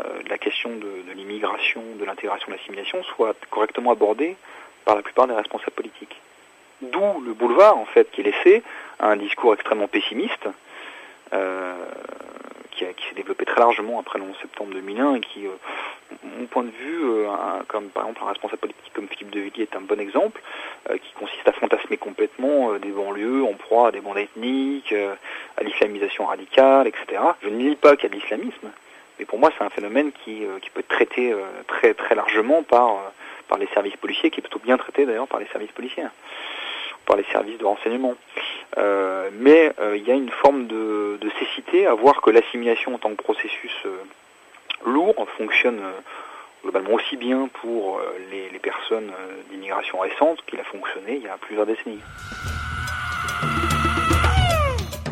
euh, 0.00 0.22
de 0.22 0.28
la 0.28 0.38
question 0.38 0.70
de, 0.70 1.12
l'immigration, 1.14 1.82
de 1.98 2.04
l'intégration, 2.04 2.46
de 2.48 2.52
l'assimilation 2.56 3.02
soit 3.02 3.34
correctement 3.50 3.92
abordée 3.92 4.36
par 4.84 4.96
la 4.96 5.02
plupart 5.02 5.26
des 5.26 5.34
responsables 5.34 5.72
politiques. 5.72 6.20
D'où 6.80 7.20
le 7.20 7.32
boulevard 7.32 7.76
en 7.76 7.84
fait 7.84 8.10
qui 8.10 8.22
est 8.22 8.24
laissé 8.24 8.62
à 8.98 9.08
un 9.08 9.16
discours 9.16 9.54
extrêmement 9.54 9.88
pessimiste 9.88 10.48
euh, 11.32 11.74
qui, 12.70 12.84
qui 12.96 13.08
s'est 13.08 13.14
développé 13.14 13.44
très 13.44 13.60
largement 13.60 14.00
après 14.00 14.18
le 14.18 14.24
11 14.24 14.36
septembre 14.40 14.72
2001 14.74 15.16
et 15.16 15.20
qui, 15.20 15.46
euh, 15.46 15.50
mon 16.22 16.46
point 16.46 16.62
de 16.62 16.70
vue, 16.70 17.04
euh, 17.04 17.28
comme 17.68 17.88
par 17.88 18.04
exemple 18.04 18.20
un 18.24 18.28
responsable 18.28 18.60
politique 18.60 18.92
comme 18.94 19.08
Philippe 19.08 19.30
de 19.30 19.40
Villiers 19.40 19.68
est 19.72 19.76
un 19.76 19.80
bon 19.80 20.00
exemple, 20.00 20.40
euh, 20.90 20.98
qui 20.98 21.12
consiste 21.14 21.46
à 21.46 21.52
fantasmer 21.52 21.96
complètement 21.96 22.72
euh, 22.72 22.78
des 22.78 22.90
banlieues 22.90 23.44
en 23.44 23.54
proie 23.54 23.88
à 23.88 23.90
des 23.92 24.00
bandes 24.00 24.18
ethniques, 24.18 24.94
à 25.56 25.62
l'islamisation 25.62 26.26
radicale, 26.26 26.86
etc. 26.86 27.22
Je 27.42 27.48
ne 27.48 27.56
nie 27.56 27.76
pas 27.76 27.96
qu'il 27.96 28.04
y 28.04 28.06
a 28.06 28.08
de 28.10 28.20
l'islamisme, 28.20 28.70
mais 29.18 29.24
pour 29.24 29.38
moi 29.38 29.50
c'est 29.56 29.64
un 29.64 29.70
phénomène 29.70 30.12
qui, 30.24 30.44
peut 30.74 30.80
être 30.80 30.88
traité 30.88 31.34
très 31.66 31.94
très 31.94 32.14
largement 32.14 32.62
par, 32.62 32.98
les 33.58 33.66
services 33.74 33.96
policiers, 33.96 34.30
qui 34.30 34.40
est 34.40 34.42
plutôt 34.42 34.60
bien 34.60 34.78
traité 34.78 35.04
d'ailleurs 35.04 35.28
par 35.28 35.38
les 35.38 35.46
services 35.46 35.72
policiers, 35.72 36.04
par 37.04 37.16
les 37.16 37.24
services 37.24 37.58
de 37.58 37.64
renseignement. 37.64 38.14
Mais 38.76 39.72
il 39.94 40.02
y 40.06 40.10
a 40.10 40.14
une 40.14 40.30
forme 40.30 40.66
de, 40.66 41.18
cécité 41.38 41.86
à 41.86 41.94
voir 41.94 42.20
que 42.22 42.30
l'assimilation 42.30 42.94
en 42.94 42.98
tant 42.98 43.10
que 43.10 43.22
processus 43.22 43.74
lourd 44.86 45.14
fonctionne 45.36 45.78
euh, 45.78 45.92
globalement 46.62 46.94
aussi 46.94 47.16
bien 47.16 47.48
pour 47.60 47.98
euh, 47.98 48.02
les, 48.30 48.50
les 48.50 48.58
personnes 48.58 49.10
euh, 49.10 49.42
d'immigration 49.50 49.98
récente 50.00 50.38
qu'il 50.46 50.60
a 50.60 50.64
fonctionné 50.64 51.16
il 51.16 51.22
y 51.22 51.28
a 51.28 51.36
plusieurs 51.40 51.66
décennies. 51.66 52.00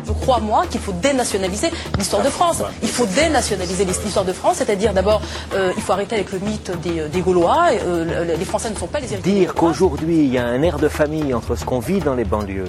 Je 0.05 0.11
crois, 0.25 0.39
moi, 0.39 0.65
qu'il 0.67 0.79
faut 0.81 0.91
dénationaliser 0.93 1.69
l'histoire 1.97 2.21
de 2.21 2.29
France. 2.29 2.61
Il 2.83 2.89
faut 2.89 3.05
dénationaliser 3.05 3.85
l'histoire 3.85 4.25
de 4.25 4.33
France, 4.33 4.57
c'est-à-dire 4.57 4.93
d'abord, 4.93 5.21
euh, 5.53 5.71
il 5.75 5.81
faut 5.81 5.93
arrêter 5.93 6.15
avec 6.15 6.31
le 6.31 6.39
mythe 6.39 6.69
des, 6.81 7.07
des 7.09 7.21
Gaulois. 7.21 7.67
Euh, 7.85 8.25
le- 8.25 8.35
les 8.35 8.45
Français 8.45 8.69
ne 8.69 8.75
sont 8.75 8.87
pas 8.87 8.99
les 8.99 9.11
héritiers. 9.13 9.33
Dire 9.33 9.55
qu'aujourd'hui 9.55 10.17
il 10.17 10.33
y 10.33 10.37
a 10.37 10.45
un 10.45 10.61
air 10.61 10.77
de 10.79 10.89
famille 10.89 11.33
entre 11.33 11.55
ce 11.55 11.65
qu'on 11.65 11.79
vit 11.79 11.99
dans 12.01 12.13
les 12.13 12.25
banlieues 12.25 12.67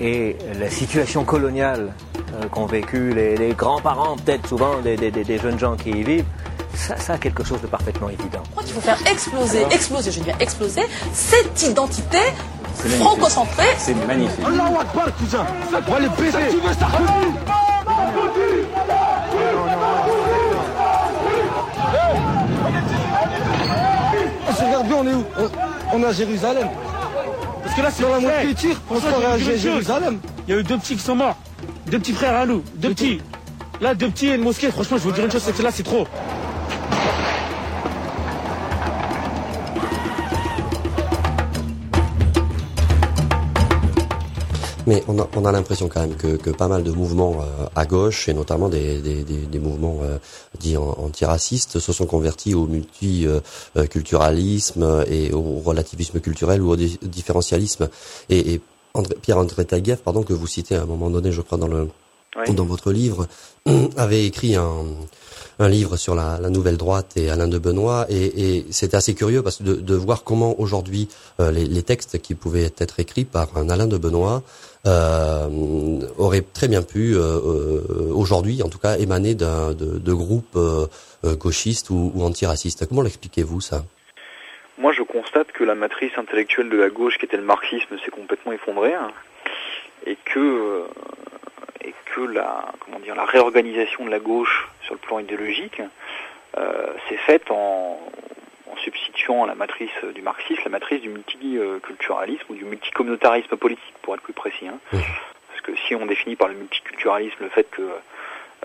et 0.00 0.36
la 0.58 0.70
situation 0.70 1.24
coloniale 1.24 1.92
qu'ont 2.50 2.66
vécu 2.66 3.12
les, 3.14 3.36
les 3.36 3.52
grands-parents, 3.52 4.16
peut-être 4.16 4.48
souvent 4.48 4.78
des, 4.82 4.96
des- 4.96 5.10
des- 5.10 5.24
des 5.24 5.38
jeunes 5.38 5.58
gens 5.58 5.76
qui 5.76 5.90
y 5.90 6.02
vivent, 6.02 6.24
ça, 6.74 6.96
ça 6.96 7.12
a 7.14 7.18
quelque 7.18 7.44
chose 7.44 7.60
de 7.60 7.66
parfaitement 7.66 8.08
évident. 8.08 8.42
Je 8.46 8.50
crois 8.50 8.62
qu'il 8.64 8.74
faut 8.74 8.80
faire 8.80 8.98
exploser, 9.10 9.62
exploser, 9.70 10.10
je 10.10 10.18
dis 10.18 10.24
bien 10.24 10.36
exploser, 10.40 10.82
cette 11.12 11.62
identité 11.62 12.18
franco-centrée. 13.00 13.64
C'est 13.78 13.94
magnifique. 14.06 14.44
Regarde 24.48 24.86
bien, 24.86 24.96
on 24.96 25.06
est 25.06 25.12
où 25.14 25.24
on, 25.38 25.96
on 25.98 26.02
est 26.02 26.06
à 26.06 26.12
Jérusalem. 26.12 26.68
Parce 27.62 27.74
que 27.76 27.82
là, 27.82 27.88
c'est 27.90 28.02
Dans 28.02 28.10
la 28.12 28.20
moitié 28.20 28.48
qui 28.48 28.54
tire, 28.54 28.80
on 28.90 29.00
se 29.00 29.06
à. 29.06 29.38
Jérusalem. 29.38 30.18
Il 30.46 30.54
y 30.54 30.56
a 30.56 30.60
eu 30.60 30.64
deux 30.64 30.78
petits 30.78 30.96
qui 30.96 31.02
sont 31.02 31.16
morts. 31.16 31.36
Deux 31.90 31.98
petits 31.98 32.12
frères 32.12 32.34
à 32.34 32.46
nous, 32.46 32.62
deux 32.76 32.90
petits. 32.90 33.20
Là, 33.80 33.94
deux 33.94 34.08
petits 34.08 34.28
et 34.28 34.34
une 34.34 34.42
mosquée, 34.42 34.70
franchement, 34.70 34.98
je 34.98 35.02
vous 35.02 35.12
dire 35.12 35.24
une 35.24 35.30
chose, 35.30 35.42
c'est 35.44 35.56
que 35.56 35.62
là, 35.62 35.70
c'est 35.72 35.82
trop. 35.82 36.06
Mais 44.86 45.02
on 45.08 45.18
a, 45.18 45.26
on 45.34 45.46
a 45.46 45.52
l'impression 45.52 45.88
quand 45.88 46.02
même 46.02 46.14
que, 46.14 46.36
que, 46.36 46.50
pas 46.50 46.68
mal 46.68 46.82
de 46.82 46.90
mouvements 46.90 47.36
euh, 47.40 47.64
à 47.74 47.86
gauche, 47.86 48.28
et 48.28 48.34
notamment 48.34 48.68
des, 48.68 49.00
des, 49.00 49.24
des, 49.24 49.46
des 49.46 49.58
mouvements 49.58 50.00
euh, 50.02 50.18
dits 50.60 50.76
antiracistes, 50.76 51.78
se 51.78 51.92
sont 51.92 52.04
convertis 52.04 52.54
au 52.54 52.66
multiculturalisme 52.66 55.04
et 55.08 55.32
au 55.32 55.62
relativisme 55.64 56.20
culturel 56.20 56.60
ou 56.60 56.72
au 56.72 56.76
différentialisme. 56.76 57.88
Et, 58.28 58.54
et 58.54 58.60
Pierre-André 59.22 59.64
Taguieff, 59.64 60.02
pardon, 60.02 60.22
que 60.22 60.32
vous 60.32 60.46
citez 60.46 60.76
à 60.76 60.82
un 60.82 60.86
moment 60.86 61.10
donné, 61.10 61.32
je 61.32 61.40
crois, 61.40 61.58
dans, 61.58 61.68
le, 61.68 61.88
dans 62.54 62.64
votre 62.64 62.92
livre, 62.92 63.26
avait 63.96 64.24
écrit 64.24 64.54
un, 64.54 64.84
un 65.58 65.68
livre 65.68 65.96
sur 65.96 66.14
la, 66.14 66.38
la, 66.40 66.50
nouvelle 66.50 66.76
droite 66.76 67.16
et 67.16 67.30
Alain 67.30 67.48
de 67.48 67.58
Benoît, 67.58 68.06
et, 68.08 68.56
et 68.56 68.66
c'était 68.70 68.96
assez 68.96 69.14
curieux 69.14 69.42
parce 69.42 69.62
de, 69.62 69.74
de 69.74 69.94
voir 69.94 70.24
comment 70.24 70.58
aujourd'hui 70.60 71.08
euh, 71.40 71.50
les, 71.50 71.64
les, 71.64 71.82
textes 71.82 72.20
qui 72.20 72.34
pouvaient 72.34 72.72
être 72.78 73.00
écrits 73.00 73.24
par 73.24 73.56
un 73.56 73.68
Alain 73.68 73.86
de 73.86 73.98
Benoît 73.98 74.42
euh, 74.86 76.00
auraient 76.18 76.44
très 76.52 76.68
bien 76.68 76.82
pu, 76.82 77.14
euh, 77.16 77.80
aujourd'hui 78.12 78.62
en 78.62 78.68
tout 78.68 78.78
cas, 78.78 78.96
émaner 78.98 79.34
d'un 79.34 79.72
de, 79.72 79.98
de 79.98 80.12
groupes 80.12 80.58
gauchistes 81.24 81.90
ou, 81.90 82.12
ou 82.14 82.22
antiracistes. 82.22 82.86
Comment 82.86 83.02
l'expliquez-vous 83.02 83.60
ça? 83.60 83.84
Moi, 84.78 84.92
je 84.92 85.02
constate 85.02 85.52
que 85.52 85.64
la 85.64 85.74
matrice 85.74 86.16
intellectuelle 86.16 86.68
de 86.68 86.76
la 86.76 86.88
gauche, 86.88 87.18
qui 87.18 87.26
était 87.26 87.36
le 87.36 87.44
marxisme, 87.44 87.98
s'est 88.04 88.10
complètement 88.10 88.52
effondrée, 88.52 88.94
hein, 88.94 89.12
et 90.06 90.16
que 90.24 90.84
et 91.84 91.94
que 92.06 92.20
la 92.22 92.72
comment 92.80 92.98
dire 92.98 93.14
la 93.14 93.24
réorganisation 93.24 94.04
de 94.04 94.10
la 94.10 94.18
gauche 94.18 94.68
sur 94.82 94.94
le 94.94 95.00
plan 95.00 95.18
idéologique 95.18 95.82
euh, 96.56 96.86
s'est 97.08 97.16
faite 97.16 97.50
en, 97.50 98.00
en, 98.70 98.76
substituant 98.78 99.44
à 99.44 99.46
la 99.46 99.54
matrice 99.54 99.92
du 100.14 100.22
marxisme 100.22 100.62
la 100.64 100.70
matrice 100.70 101.02
du 101.02 101.08
multiculturalisme 101.08 102.44
ou 102.48 102.54
du 102.54 102.64
multicommunautarisme 102.64 103.56
politique 103.56 103.94
pour 104.02 104.14
être 104.14 104.22
plus 104.22 104.32
précis. 104.32 104.66
Hein. 104.68 104.78
Parce 104.90 105.60
que 105.62 105.72
si 105.86 105.94
on 105.94 106.06
définit 106.06 106.36
par 106.36 106.48
le 106.48 106.54
multiculturalisme 106.54 107.36
le 107.40 107.48
fait 107.50 107.70
que 107.70 107.82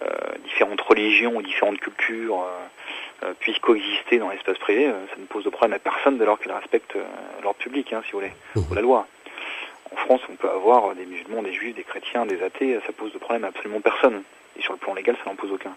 euh, 0.02 0.08
différentes 0.46 0.82
religions 0.82 1.36
ou 1.36 1.42
différentes 1.42 1.80
cultures 1.80 2.42
euh, 2.42 2.46
euh 2.46 2.79
puissent 3.40 3.60
coexister 3.60 4.18
dans 4.18 4.30
l'espace 4.30 4.58
privé, 4.58 4.88
euh, 4.88 5.08
ça 5.10 5.18
ne 5.18 5.26
pose 5.26 5.44
de 5.44 5.50
problème 5.50 5.74
à 5.74 5.80
personne 5.80 6.18
dès 6.18 6.26
lors 6.26 6.40
qu'elles 6.40 6.54
respectent 6.54 6.98
l'ordre 7.44 7.60
public, 7.60 7.92
hein, 7.94 8.02
si 8.06 8.12
vous 8.12 8.20
voulez, 8.20 8.34
ou 8.56 8.74
la 8.74 8.82
loi. 8.82 9.08
En 9.92 9.96
France, 9.96 10.22
on 10.30 10.36
peut 10.36 10.50
avoir 10.50 10.94
des 10.96 11.06
musulmans, 11.06 11.42
des 11.42 11.54
juifs, 11.54 11.76
des 11.76 11.84
chrétiens, 11.84 12.26
des 12.26 12.44
athées, 12.44 12.80
ça 12.86 12.94
pose 12.94 13.12
de 13.14 13.18
problème 13.18 13.44
à 13.44 13.48
absolument 13.48 13.82
personne. 13.82 14.24
Et 14.58 14.62
sur 14.62 14.74
le 14.74 14.80
plan 14.80 14.94
légal, 14.94 15.16
ça 15.24 15.30
n'en 15.30 15.36
pose 15.36 15.52
aucun. 15.52 15.76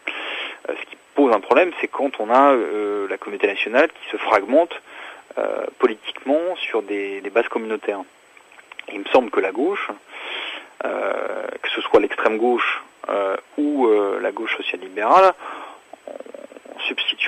Euh, 0.68 0.74
ce 0.78 0.90
qui 0.90 0.96
pose 1.14 1.32
un 1.32 1.40
problème, 1.40 1.72
c'est 1.80 1.88
quand 1.88 2.20
on 2.20 2.30
a 2.30 2.52
euh, 2.52 3.08
la 3.08 3.16
communauté 3.16 3.46
nationale 3.46 3.88
qui 3.88 4.10
se 4.10 4.16
fragmente 4.16 4.72
euh, 5.38 5.66
politiquement 5.78 6.56
sur 6.56 6.82
des, 6.82 7.20
des, 7.20 7.30
bases 7.30 7.48
communautaires. 7.48 8.00
il 8.92 9.00
me 9.00 9.04
semble 9.06 9.30
que 9.30 9.40
la 9.40 9.50
gauche, 9.50 9.88
euh, 10.84 11.46
que 11.62 11.70
ce 11.70 11.80
soit 11.80 12.00
l'extrême 12.00 12.36
gauche 12.36 12.82
euh, 13.08 13.36
ou 13.56 13.88
la 14.20 14.30
gauche 14.30 14.56
social-libérale, 14.56 15.32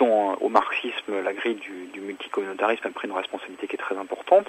au 0.04 0.48
marxisme 0.48 1.22
la 1.22 1.32
grille 1.32 1.56
du, 1.56 1.86
du 1.92 2.00
multicommunautarisme 2.00 2.86
a 2.86 2.90
pris 2.90 3.08
une 3.08 3.14
responsabilité 3.14 3.66
qui 3.66 3.74
est 3.74 3.78
très 3.78 3.96
importante 3.96 4.48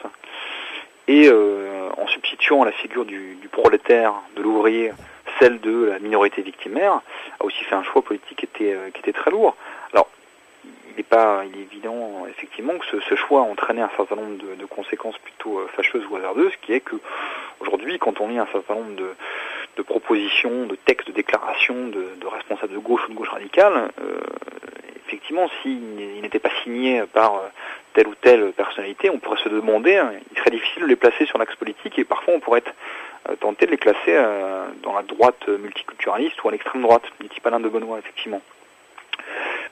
et 1.08 1.28
euh, 1.28 1.90
en 1.98 2.08
substituant 2.08 2.64
la 2.64 2.72
figure 2.72 3.06
du, 3.06 3.38
prolétaire, 3.52 4.14
de 4.36 4.42
l'ouvrier, 4.42 4.92
celle 5.40 5.60
de 5.60 5.86
la 5.86 6.00
minorité 6.00 6.42
victimaire, 6.42 7.02
a 7.40 7.46
aussi 7.46 7.64
fait 7.64 7.76
un 7.76 7.84
choix 7.84 8.02
politique 8.02 8.38
qui 8.38 8.46
était, 8.46 8.74
euh, 8.74 9.12
très 9.14 9.32
lourd. 9.32 9.56
Alors, 9.94 10.10
il 10.64 11.00
est 11.00 11.04
pas, 11.04 11.44
évident 11.46 12.26
effectivement 12.28 12.74
que 12.78 13.00
ce, 13.02 13.16
choix 13.16 13.42
a 13.42 13.44
entraîné 13.44 13.82
un 13.82 13.90
certain 13.96 14.16
nombre 14.16 14.38
de, 14.38 14.56
de, 14.56 14.66
conséquences 14.66 15.18
plutôt 15.20 15.60
euh, 15.60 15.68
fâcheuses 15.76 16.04
ou 16.10 16.16
hasardeuses, 16.16 16.54
qui 16.62 16.74
est 16.74 16.80
que 16.80 16.96
aujourd'hui, 17.60 18.00
quand 18.00 18.20
on 18.20 18.28
lit 18.28 18.40
un 18.40 18.48
certain 18.52 18.76
nombre 18.76 18.96
de, 18.96 19.16
de 19.77 19.82
propositions, 19.82 20.65
de 20.65 20.75
textes, 20.75 21.08
de 21.08 21.13
déclarations 21.13 21.88
de, 21.88 22.27
responsables 22.27 22.74
de 22.74 22.79
gauche 22.79 23.01
ou 23.08 23.12
de 23.12 23.17
gauche 23.17 23.29
radicale, 23.29 23.89
euh, 24.01 24.20
effectivement, 25.08 25.50
s'il 25.62 26.22
n'était 26.22 26.39
pas 26.39 26.50
signé 26.63 27.03
par 27.13 27.41
telle 27.96 28.08
ou 28.08 28.15
telle 28.15 28.51
personnalité, 28.51 29.10
on 29.10 29.20
pourrait 29.20 29.41
se 29.41 29.50
demander, 29.50 29.96
hein, 29.96 30.12
il 30.32 30.38
serait 30.38 30.51
difficile 30.51 30.84
de 30.84 30.88
les 30.88 30.98
placer 30.98 31.25
sur 31.25 31.38
l'axe 31.38 31.55
politique 31.55 31.98
et 31.98 32.03
parfois 32.03 32.34
on 32.36 32.39
pourrait 32.39 32.60
être 32.60 32.74
euh, 33.29 33.36
tenté 33.38 33.65
de 33.65 33.72
les 33.72 33.77
classer 33.77 34.00
euh, 34.10 34.65
dans 34.84 34.94
la 34.94 35.01
droite 35.01 35.48
multiculturaliste 35.48 36.44
ou 36.44 36.50
à 36.50 36.51
l'extrême 36.51 36.82
droite, 36.82 37.03
du 37.22 37.29
type 37.29 37.48
Alain 37.48 37.62
de 37.62 37.70
Benoît, 37.70 37.98
effectivement. 37.98 38.41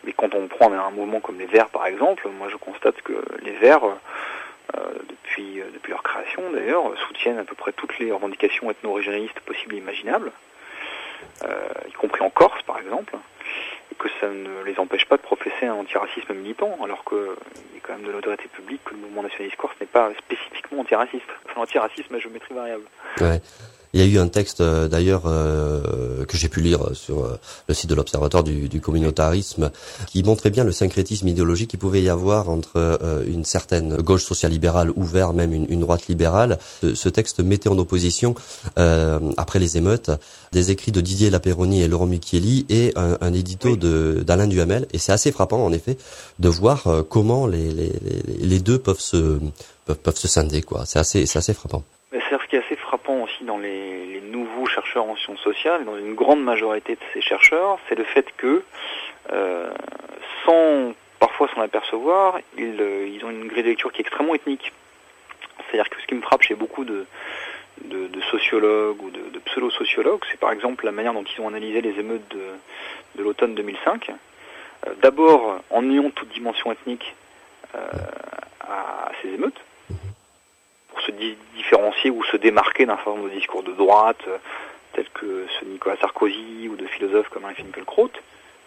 Mais 0.06 0.14
quand 0.14 0.34
on 0.34 0.48
prend 0.48 0.72
un 0.72 0.92
mouvement 0.92 1.20
comme 1.20 1.38
les 1.38 1.46
Verts, 1.46 1.68
par 1.68 1.86
exemple, 1.86 2.28
moi 2.40 2.48
je 2.50 2.56
constate 2.56 3.02
que 3.02 3.14
les 3.44 3.52
Verts, 3.52 3.86
euh, 3.86 3.96
depuis, 5.10 5.62
depuis 5.74 5.92
leur 5.92 6.04
création 6.04 6.52
d'ailleurs, 6.52 6.84
soutiennent 7.08 7.40
à 7.40 7.44
peu 7.44 7.56
près 7.56 7.72
toutes 7.74 7.98
les 8.00 8.12
revendications 8.12 8.70
ethno-régionalistes 8.72 9.40
possibles 9.42 9.76
et 9.76 9.80
imaginables, 9.80 10.32
y 11.88 11.94
compris 11.94 12.22
en 12.22 12.30
Corse, 12.30 12.62
par 12.64 12.80
exemple 12.80 13.16
que 13.98 14.10
ça 14.20 14.28
ne 14.28 14.64
les 14.64 14.80
empêche 14.80 15.06
pas 15.06 15.18
de 15.18 15.22
professer 15.22 15.66
un 15.66 15.76
antiracisme 15.76 16.34
militant, 16.34 16.78
alors 16.84 17.04
qu'il 17.06 17.18
est 17.78 17.80
quand 17.82 17.94
même 17.94 18.04
de 18.04 18.12
l'autorité 18.12 18.48
publique 18.48 18.84
que 18.84 18.92
le 18.92 18.98
mouvement 18.98 19.24
nationaliste 19.24 19.58
corse 19.58 19.76
n'est 19.80 19.88
pas 19.88 20.12
spécifiquement 20.18 20.82
antiraciste. 20.82 21.30
Enfin, 21.46 21.62
l'antiracisme 21.62 22.14
à 22.16 22.20
géométrie 22.20 22.54
variable. 22.54 22.84
Il 23.96 24.00
y 24.00 24.04
a 24.04 24.08
eu 24.08 24.18
un 24.18 24.28
texte 24.28 24.62
euh, 24.62 24.88
d'ailleurs 24.88 25.24
euh, 25.28 26.26
que 26.26 26.36
j'ai 26.36 26.50
pu 26.50 26.62
lire 26.62 26.80
sur 26.94 27.26
euh, 27.26 27.40
le 27.68 27.76
site 27.76 27.90
de 27.92 27.96
l'Observatoire 27.96 28.44
du, 28.44 28.68
du, 28.68 28.82
communautarisme 28.82 29.70
qui 30.08 30.24
montrait 30.24 30.50
bien 30.50 30.64
le 30.64 30.72
syncrétisme 30.72 31.28
idéologique 31.28 31.70
qu'il 31.70 31.80
pouvait 31.80 32.02
y 32.02 32.10
avoir 32.10 32.50
entre 32.50 32.72
euh, 32.76 33.24
une 33.28 33.46
certaine 33.46 33.98
gauche 33.98 34.24
social-libérale 34.24 34.92
ou 34.96 35.04
vers 35.04 35.34
même 35.34 35.54
une, 35.54 35.68
une, 35.70 35.82
droite 35.82 36.08
libérale. 36.08 36.58
Ce, 36.82 37.10
texte 37.10 37.40
mettait 37.42 37.70
en 37.70 37.78
opposition, 37.78 38.34
euh, 38.80 39.20
après 39.38 39.60
les 39.60 39.78
émeutes, 39.78 40.10
des 40.52 40.72
écrits 40.72 40.92
de 40.92 41.00
Didier 41.02 41.30
Lapéroni 41.30 41.84
et 41.84 41.88
Laurent 41.88 42.08
Michieli 42.08 42.66
et 42.70 42.94
un, 42.96 43.18
un 43.22 43.34
édito 43.34 43.70
oui. 43.70 44.24
d'Alain 44.24 44.48
Duhamel. 44.48 44.88
Et 44.94 44.98
c'est 44.98 45.12
assez 45.12 45.32
frappant 45.32 45.64
en 45.64 45.72
effet 45.72 45.98
de 46.40 46.50
voir 46.50 46.88
comment 47.10 47.46
les, 47.46 47.72
les, 47.72 47.92
les, 48.40 48.60
deux 48.60 48.80
peuvent 48.80 49.00
se, 49.00 49.40
peuvent, 49.86 50.00
peuvent 50.00 50.18
se 50.18 50.28
scinder. 50.28 50.64
C'est 50.86 51.00
assez, 51.00 51.26
assez 51.38 51.54
frappant 51.54 51.84
aussi 53.10 53.44
dans 53.44 53.58
les, 53.58 54.22
nouveaux 54.22 54.66
chercheurs 54.66 55.06
en 55.06 55.16
sciences 55.16 55.40
sociales, 55.40 55.86
dans 55.86 55.98
une 55.98 56.16
grande 56.16 56.44
majorité 56.44 56.96
de 56.96 57.02
ces 57.14 57.22
chercheurs, 57.22 57.80
c'est 57.88 57.96
le 57.96 58.04
fait 58.04 58.26
que, 58.38 58.64
euh, 59.32 59.72
sans 60.46 60.94
parfois 61.20 61.48
s'en 61.54 61.62
apercevoir, 61.62 62.40
ils, 62.58 62.82
euh, 62.82 63.08
ils, 63.08 63.24
ont 63.26 63.30
une 63.30 63.48
grille 63.48 63.64
de 63.64 63.70
lecture 63.70 63.92
qui 63.92 64.02
est 64.02 64.06
extrêmement 64.06 64.36
ethnique. 64.36 64.72
C'est-à-dire 65.58 65.90
que 65.90 66.02
ce 66.02 66.08
qui 66.08 66.16
me 66.16 66.22
frappe 66.22 66.42
chez 66.42 66.56
beaucoup 66.56 66.84
de, 66.84 67.06
sociologues 68.32 69.02
ou 69.02 69.10
de, 69.10 69.40
pseudo-sociologues, 69.46 70.24
c'est 70.32 70.40
par 70.40 70.52
exemple 70.52 70.86
la 70.86 70.92
manière 70.92 71.14
dont 71.14 71.24
ils 71.24 71.42
ont 71.42 71.48
analysé 71.48 71.82
les 71.82 72.00
émeutes 72.00 72.28
de, 72.30 73.24
l'automne 73.24 73.56
2005. 73.56 74.10
Euh, 74.10 74.94
D'abord 75.02 75.62
en 75.70 75.90
ayant 75.90 76.10
toute 76.10 76.30
dimension 76.30 76.72
ethnique 76.72 77.16
euh, 77.76 77.80
à 78.62 79.12
ces 79.22 79.30
émeutes, 79.30 79.60
se 81.06 81.12
di 81.12 81.36
différencier 81.56 82.10
ou 82.10 82.24
se 82.24 82.38
démarquer 82.38 82.86
d'un 82.86 82.96
certain 82.96 83.12
nombre 83.12 83.30
de 83.30 83.36
discours 83.36 83.64
de 83.64 83.72
droite, 83.72 84.22
euh, 84.28 84.38
tels 84.94 85.10
que 85.14 85.46
ceux 85.60 85.66
de 85.66 85.72
Nicolas 85.72 85.98
Sarkozy 85.98 86.70
ou 86.70 86.76
de 86.76 86.86
philosophes 86.86 87.30
comme 87.30 87.46
Henri 87.46 87.56
Finkielkraut, 87.56 88.12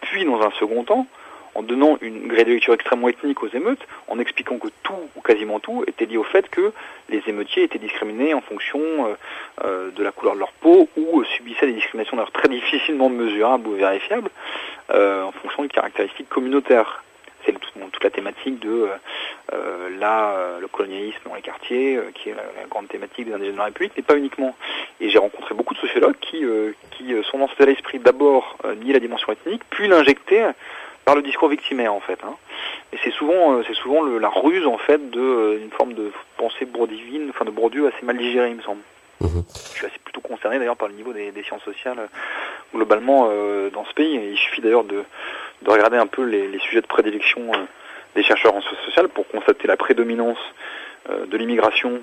puis 0.01 0.25
dans 0.25 0.41
un 0.41 0.51
second 0.51 0.83
temps, 0.83 1.07
en 1.55 1.63
donnant 1.63 1.97
une 2.01 2.27
grille 2.27 2.45
de 2.45 2.51
lecture 2.51 2.73
extrêmement 2.73 3.09
ethnique 3.09 3.41
aux 3.41 3.47
émeutes, 3.47 3.81
en 4.07 4.19
expliquant 4.19 4.57
que 4.59 4.67
tout, 4.83 5.09
ou 5.15 5.21
quasiment 5.21 5.59
tout, 5.59 5.83
était 5.87 6.05
lié 6.05 6.17
au 6.17 6.23
fait 6.23 6.47
que 6.49 6.71
les 7.09 7.23
émeutiers 7.27 7.63
étaient 7.63 7.79
discriminés 7.79 8.33
en 8.33 8.41
fonction 8.41 8.79
euh, 8.79 9.15
euh, 9.63 9.91
de 9.91 10.03
la 10.03 10.11
couleur 10.11 10.35
de 10.35 10.39
leur 10.39 10.51
peau 10.51 10.87
ou 10.97 11.23
subissaient 11.23 11.65
des 11.65 11.73
discriminations 11.73 12.17
d'ailleurs 12.17 12.31
très 12.31 12.49
difficilement 12.49 13.09
mesurables 13.09 13.67
ou 13.67 13.73
vérifiables 13.73 14.29
en 14.89 15.33
fonction 15.33 15.63
des 15.63 15.69
caractéristiques 15.69 16.29
communautaires. 16.29 17.03
C'est 17.45 17.51
toute 17.51 18.03
la 18.03 18.09
thématique 18.09 18.59
de 18.59 18.87
euh, 19.53 19.89
là 19.99 20.31
euh, 20.31 20.59
le 20.59 20.67
colonialisme 20.67 21.19
dans 21.25 21.35
les 21.35 21.41
quartiers, 21.41 21.95
euh, 21.95 22.11
qui 22.13 22.29
est 22.29 22.33
la, 22.33 22.43
la, 22.43 22.67
grande 22.69 22.87
thématique 22.87 23.25
des 23.25 23.33
indigènes 23.33 23.53
de 23.53 23.57
la 23.57 23.65
République, 23.65 23.93
mais 23.95 24.03
pas 24.03 24.17
uniquement. 24.17 24.55
Et 24.99 25.09
j'ai 25.09 25.17
rencontré 25.17 25.55
beaucoup 25.55 25.73
de 25.73 25.79
sociologues 25.79 26.17
qui, 26.19 26.43
euh, 26.43 26.71
qui 26.91 27.13
sont 27.29 27.37
dans 27.37 27.47
cet 27.47 27.61
état 27.61 27.65
d'esprit 27.67 27.99
d'abord 27.99 28.57
nier 28.81 28.93
la 28.93 28.99
dimension 28.99 29.31
ethnique, 29.31 29.61
puis 29.69 29.87
l'injecter 29.87 30.45
par 31.05 31.15
le 31.15 31.21
discours 31.21 31.47
victimaire 31.47 31.93
en 31.93 32.01
fait. 32.01 32.19
Hein. 32.23 32.35
Et 32.91 32.97
c'est 33.03 33.11
souvent, 33.11 33.61
c'est 33.63 33.75
souvent 33.75 34.01
le, 34.01 34.17
la 34.17 34.29
ruse 34.29 34.67
en 34.67 34.77
fait 34.77 35.09
de 35.09 35.59
une 35.61 35.71
forme 35.71 35.93
de 35.93 36.11
pensée 36.37 36.65
bourdivine, 36.65 37.27
enfin 37.29 37.45
de 37.45 37.51
Bourdieu 37.51 37.87
assez 37.87 38.05
mal 38.05 38.17
digérée, 38.17 38.49
il 38.49 38.57
me 38.57 38.61
semble. 38.61 38.81
Mmh. 39.21 39.27
Je 39.55 39.77
suis 39.77 39.85
assez 39.85 39.99
plutôt 40.03 40.21
concerné 40.21 40.59
d'ailleurs 40.59 40.77
par 40.77 40.89
le 40.89 40.93
niveau 40.93 41.13
des, 41.13 41.31
des 41.31 41.43
sciences 41.43 41.63
sociales 41.63 41.97
globalement 42.73 43.29
euh, 43.31 43.69
dans 43.69 43.85
ce 43.85 43.93
pays. 43.93 44.19
Il 44.31 44.37
suffit 44.37 44.61
d'ailleurs 44.61 44.83
de, 44.83 45.03
de 45.61 45.69
regarder 45.69 45.97
un 45.97 46.07
peu 46.07 46.23
les, 46.23 46.47
les 46.47 46.59
sujets 46.59 46.81
de 46.81 46.87
prédilection 46.87 47.41
euh, 47.53 47.65
des 48.17 48.23
chercheurs 48.23 48.55
en 48.55 48.61
sciences 48.61 48.83
sociales 48.85 49.07
pour 49.07 49.27
constater 49.27 49.67
la 49.67 49.77
prédominance 49.77 50.39
euh, 51.09 51.25
de 51.25 51.37
l'immigration 51.37 52.01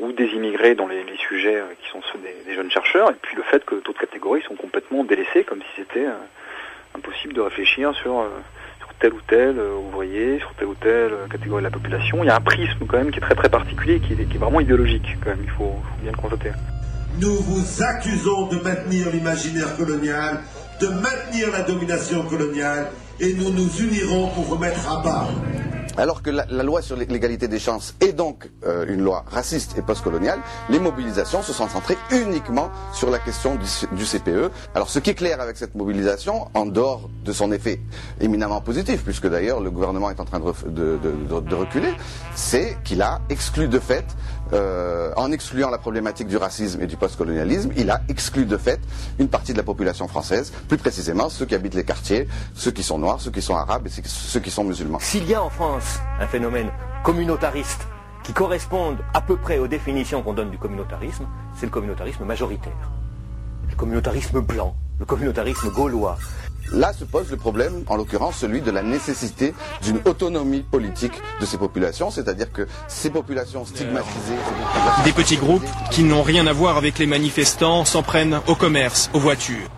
ou 0.00 0.12
des 0.12 0.28
immigrés 0.28 0.74
dans 0.74 0.86
les, 0.86 1.04
sujets 1.28 1.60
qui 1.82 1.90
sont 1.90 2.00
ceux 2.10 2.18
des, 2.46 2.54
jeunes 2.54 2.70
chercheurs, 2.70 3.10
et 3.10 3.14
puis 3.20 3.36
le 3.36 3.42
fait 3.42 3.62
que 3.66 3.74
d'autres 3.74 4.00
catégories 4.00 4.40
sont 4.42 4.54
complètement 4.54 5.04
délaissées, 5.04 5.42
comme 5.44 5.60
si 5.60 5.82
c'était 5.82 6.06
impossible 6.94 7.34
de 7.34 7.40
réfléchir 7.40 7.92
sur 7.96 8.24
tel 9.00 9.12
ou 9.12 9.20
tel 9.26 9.58
ouvrier, 9.58 10.38
sur 10.38 10.54
telle 10.54 10.68
ou 10.68 10.74
telle 10.74 11.12
catégorie 11.30 11.62
de 11.62 11.68
la 11.68 11.72
population. 11.72 12.22
Il 12.22 12.28
y 12.28 12.30
a 12.30 12.36
un 12.36 12.40
prisme 12.40 12.86
quand 12.86 12.98
même 12.98 13.10
qui 13.10 13.18
est 13.18 13.22
très 13.22 13.34
très 13.34 13.48
particulier, 13.48 14.00
qui 14.00 14.12
est, 14.12 14.24
qui 14.24 14.36
est 14.36 14.38
vraiment 14.38 14.60
idéologique 14.60 15.16
quand 15.22 15.30
même, 15.30 15.42
il 15.42 15.50
faut, 15.50 15.74
bien 16.02 16.12
le 16.12 16.16
constater. 16.16 16.52
Nous 17.20 17.34
vous 17.34 17.82
accusons 17.82 18.46
de 18.46 18.56
maintenir 18.56 19.10
l'imaginaire 19.10 19.76
colonial, 19.76 20.40
de 20.80 20.86
maintenir 20.86 21.50
la 21.50 21.62
domination 21.62 22.22
coloniale, 22.22 22.90
et 23.20 23.34
nous 23.34 23.50
nous 23.50 23.68
unirons 23.80 24.28
pour 24.28 24.44
vous 24.44 24.58
mettre 24.58 24.90
à 24.90 25.02
bas 25.02 25.28
alors 25.96 26.22
que 26.22 26.30
la, 26.30 26.44
loi 26.62 26.82
sur 26.82 26.96
l'égalité 26.96 27.48
des 27.48 27.58
chances 27.58 27.94
est 28.00 28.12
donc 28.12 28.48
euh, 28.66 28.86
une 28.88 29.02
loi 29.02 29.24
raciste 29.30 29.76
et 29.78 29.82
postcoloniale, 29.82 30.40
les 30.68 30.78
mobilisations 30.78 31.42
se 31.42 31.52
sont 31.52 31.68
centrées 31.68 31.98
uniquement 32.10 32.70
sur 32.92 33.10
la 33.10 33.18
question 33.18 33.56
du, 33.56 34.04
CPE. 34.04 34.50
Alors 34.74 34.88
ce 34.88 34.98
qui 34.98 35.10
est 35.10 35.14
clair 35.14 35.40
avec 35.40 35.56
cette 35.56 35.74
mobilisation, 35.74 36.48
en 36.54 36.66
dehors 36.66 37.08
de 37.24 37.32
son 37.32 37.52
effet 37.52 37.80
éminemment 38.20 38.60
positif, 38.60 39.02
puisque 39.04 39.28
d'ailleurs 39.28 39.60
le 39.60 39.70
gouvernement 39.70 40.10
est 40.10 40.20
en 40.20 40.24
train 40.24 40.40
de, 40.40 41.54
reculer, 41.54 41.92
c'est 42.34 42.76
qu'il 42.84 43.02
a 43.02 43.20
exclu 43.28 43.68
de 43.68 43.78
fait, 43.78 44.04
euh, 44.52 45.12
en 45.16 45.30
excluant 45.30 45.70
la 45.70 45.78
problématique 45.78 46.26
du 46.26 46.36
racisme 46.36 46.80
et 46.80 46.86
du 46.86 46.96
postcolonialisme, 46.96 47.70
il 47.76 47.90
a 47.90 48.00
exclu 48.08 48.46
de 48.46 48.56
fait 48.56 48.80
une 49.18 49.28
partie 49.28 49.52
de 49.52 49.58
la 49.58 49.62
population 49.62 50.08
française, 50.08 50.52
plus 50.68 50.78
précisément 50.78 51.28
ceux 51.28 51.46
qui 51.46 51.54
habitent 51.54 51.74
les 51.74 51.84
quartiers, 51.84 52.26
ceux 52.54 52.70
qui 52.70 52.82
sont 52.82 52.98
noirs, 52.98 53.20
ceux 53.20 53.30
qui 53.30 53.42
sont 53.42 53.54
arabes 53.56 53.86
et 53.86 53.90
ceux 54.04 54.40
qui 54.40 54.50
sont 54.50 54.64
musulmans. 54.64 54.98
S'il 55.00 55.28
y 55.28 55.34
a 55.34 55.42
un 56.20 56.26
phénomène 56.26 56.70
communautariste 57.02 57.86
qui 58.22 58.32
corresponde 58.32 58.98
à 59.14 59.20
peu 59.20 59.36
près 59.36 59.58
aux 59.58 59.68
définitions 59.68 60.22
qu'on 60.22 60.34
donne 60.34 60.50
du 60.50 60.58
communautarisme, 60.58 61.26
c'est 61.54 61.66
le 61.66 61.72
communautarisme 61.72 62.24
majoritaire. 62.24 62.90
Le 63.70 63.76
communautarisme 63.76 64.40
blanc, 64.40 64.74
le 64.98 65.06
communautarisme 65.06 65.70
gaulois. 65.70 66.18
Là 66.72 66.92
se 66.92 67.04
pose 67.04 67.30
le 67.30 67.36
problème, 67.36 67.82
en 67.88 67.96
l'occurrence 67.96 68.36
celui 68.36 68.60
de 68.60 68.70
la 68.70 68.82
nécessité 68.82 69.54
d'une 69.82 70.00
autonomie 70.04 70.60
politique 70.60 71.14
de 71.40 71.46
ces 71.46 71.58
populations, 71.58 72.10
c'est-à-dire 72.10 72.52
que 72.52 72.68
ces 72.86 73.10
populations 73.10 73.64
stigmatisées... 73.64 74.36
Des 75.04 75.12
petits 75.12 75.36
groupes 75.36 75.64
qui 75.90 76.04
n'ont 76.04 76.22
rien 76.22 76.46
à 76.46 76.52
voir 76.52 76.76
avec 76.76 76.98
les 76.98 77.06
manifestants 77.06 77.84
s'en 77.84 78.02
prennent 78.02 78.40
au 78.46 78.54
commerce, 78.54 79.10
aux 79.14 79.18
voitures. 79.18 79.68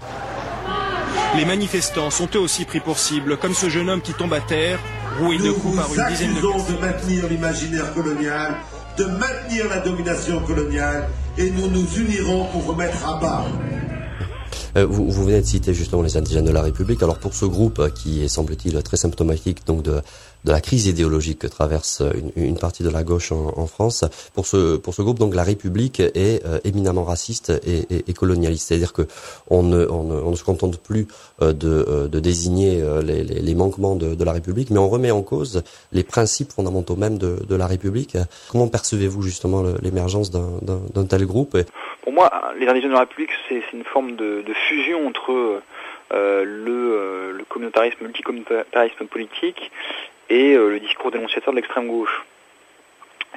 Les 1.36 1.44
manifestants 1.44 2.10
sont 2.10 2.28
eux 2.34 2.38
aussi 2.38 2.64
pris 2.64 2.80
pour 2.80 2.98
cible, 2.98 3.38
comme 3.38 3.54
ce 3.54 3.68
jeune 3.68 3.88
homme 3.88 4.02
qui 4.02 4.12
tombe 4.12 4.34
à 4.34 4.40
terre 4.40 4.78
nous 5.20 5.54
vous 5.54 6.00
accusons 6.00 6.72
de 6.72 6.80
maintenir 6.80 7.28
l'imaginaire 7.28 7.92
colonial, 7.94 8.54
de 8.96 9.04
maintenir 9.04 9.68
la 9.68 9.80
domination 9.80 10.40
coloniale, 10.40 11.08
et 11.38 11.50
nous 11.50 11.68
nous 11.68 11.86
unirons 11.98 12.46
pour 12.46 12.62
vous 12.62 12.74
mettre 12.74 13.06
à 13.06 13.20
bas. 13.20 13.44
Euh, 14.76 14.86
vous, 14.86 15.10
vous, 15.10 15.24
venez 15.24 15.40
de 15.40 15.46
citer 15.46 15.74
justement 15.74 16.00
les 16.02 16.16
indigènes 16.16 16.46
de 16.46 16.52
la 16.52 16.62
République. 16.62 17.02
Alors 17.02 17.18
pour 17.18 17.34
ce 17.34 17.44
groupe 17.44 17.78
euh, 17.78 17.90
qui 17.90 18.24
est 18.24 18.28
semble-t-il 18.28 18.82
très 18.82 18.96
symptomatique 18.96 19.66
donc 19.66 19.82
de, 19.82 20.00
de 20.44 20.50
la 20.50 20.62
crise 20.62 20.86
idéologique 20.86 21.40
que 21.40 21.46
traverse 21.46 22.02
une, 22.14 22.32
une 22.42 22.58
partie 22.58 22.82
de 22.82 22.88
la 22.88 23.02
gauche 23.04 23.32
en, 23.32 23.52
en, 23.56 23.66
France, 23.66 24.04
pour 24.34 24.46
ce 24.46 24.76
pour 24.76 24.94
ce 24.94 25.02
groupe 25.02 25.18
donc 25.18 25.34
la 25.34 25.42
République 25.42 26.00
est 26.00 26.44
euh, 26.46 26.58
éminemment 26.64 27.04
raciste 27.04 27.52
et, 27.66 27.94
et, 27.94 28.04
et 28.08 28.14
colonialiste. 28.14 28.68
C'est-à-dire 28.68 28.94
que 28.94 29.02
on 29.50 29.62
ne, 29.62 29.86
on 29.90 30.04
ne, 30.04 30.14
on 30.14 30.30
ne 30.30 30.36
se 30.36 30.44
contente 30.44 30.78
plus 30.78 31.06
de, 31.40 32.08
de 32.08 32.20
désigner 32.20 32.82
les, 33.02 33.24
les, 33.24 33.40
les 33.40 33.54
manquements 33.54 33.96
de, 33.96 34.14
de, 34.14 34.24
la 34.24 34.32
République, 34.32 34.70
mais 34.70 34.78
on 34.78 34.88
remet 34.88 35.10
en 35.10 35.22
cause 35.22 35.62
les 35.92 36.04
principes 36.04 36.52
fondamentaux 36.52 36.96
même 36.96 37.18
de, 37.18 37.44
de 37.46 37.56
la 37.56 37.66
République. 37.66 38.16
Comment 38.50 38.68
percevez-vous 38.68 39.22
justement 39.22 39.64
l'émergence 39.82 40.30
d'un 40.30 41.04
tel 41.04 41.26
groupe? 41.26 41.56
Pour 42.02 42.12
moi, 42.12 42.30
les 42.58 42.66
indigènes 42.66 42.90
de 42.90 42.94
la 42.94 43.00
République, 43.00 43.30
c'est 43.48 43.62
une 43.72 43.84
forme 43.84 44.16
de, 44.16 44.42
de 44.42 44.54
fusion 44.62 45.06
entre 45.06 45.62
euh, 46.12 46.44
le, 46.44 46.72
euh, 46.72 47.32
le, 47.32 47.44
communautarisme, 47.44 48.04
multicommunautarisme 48.04 49.06
politique 49.06 49.70
et 50.28 50.54
euh, 50.54 50.70
le 50.70 50.80
discours 50.80 51.10
dénonciateur 51.10 51.52
de 51.52 51.56
l'extrême 51.56 51.88
gauche. 51.88 52.24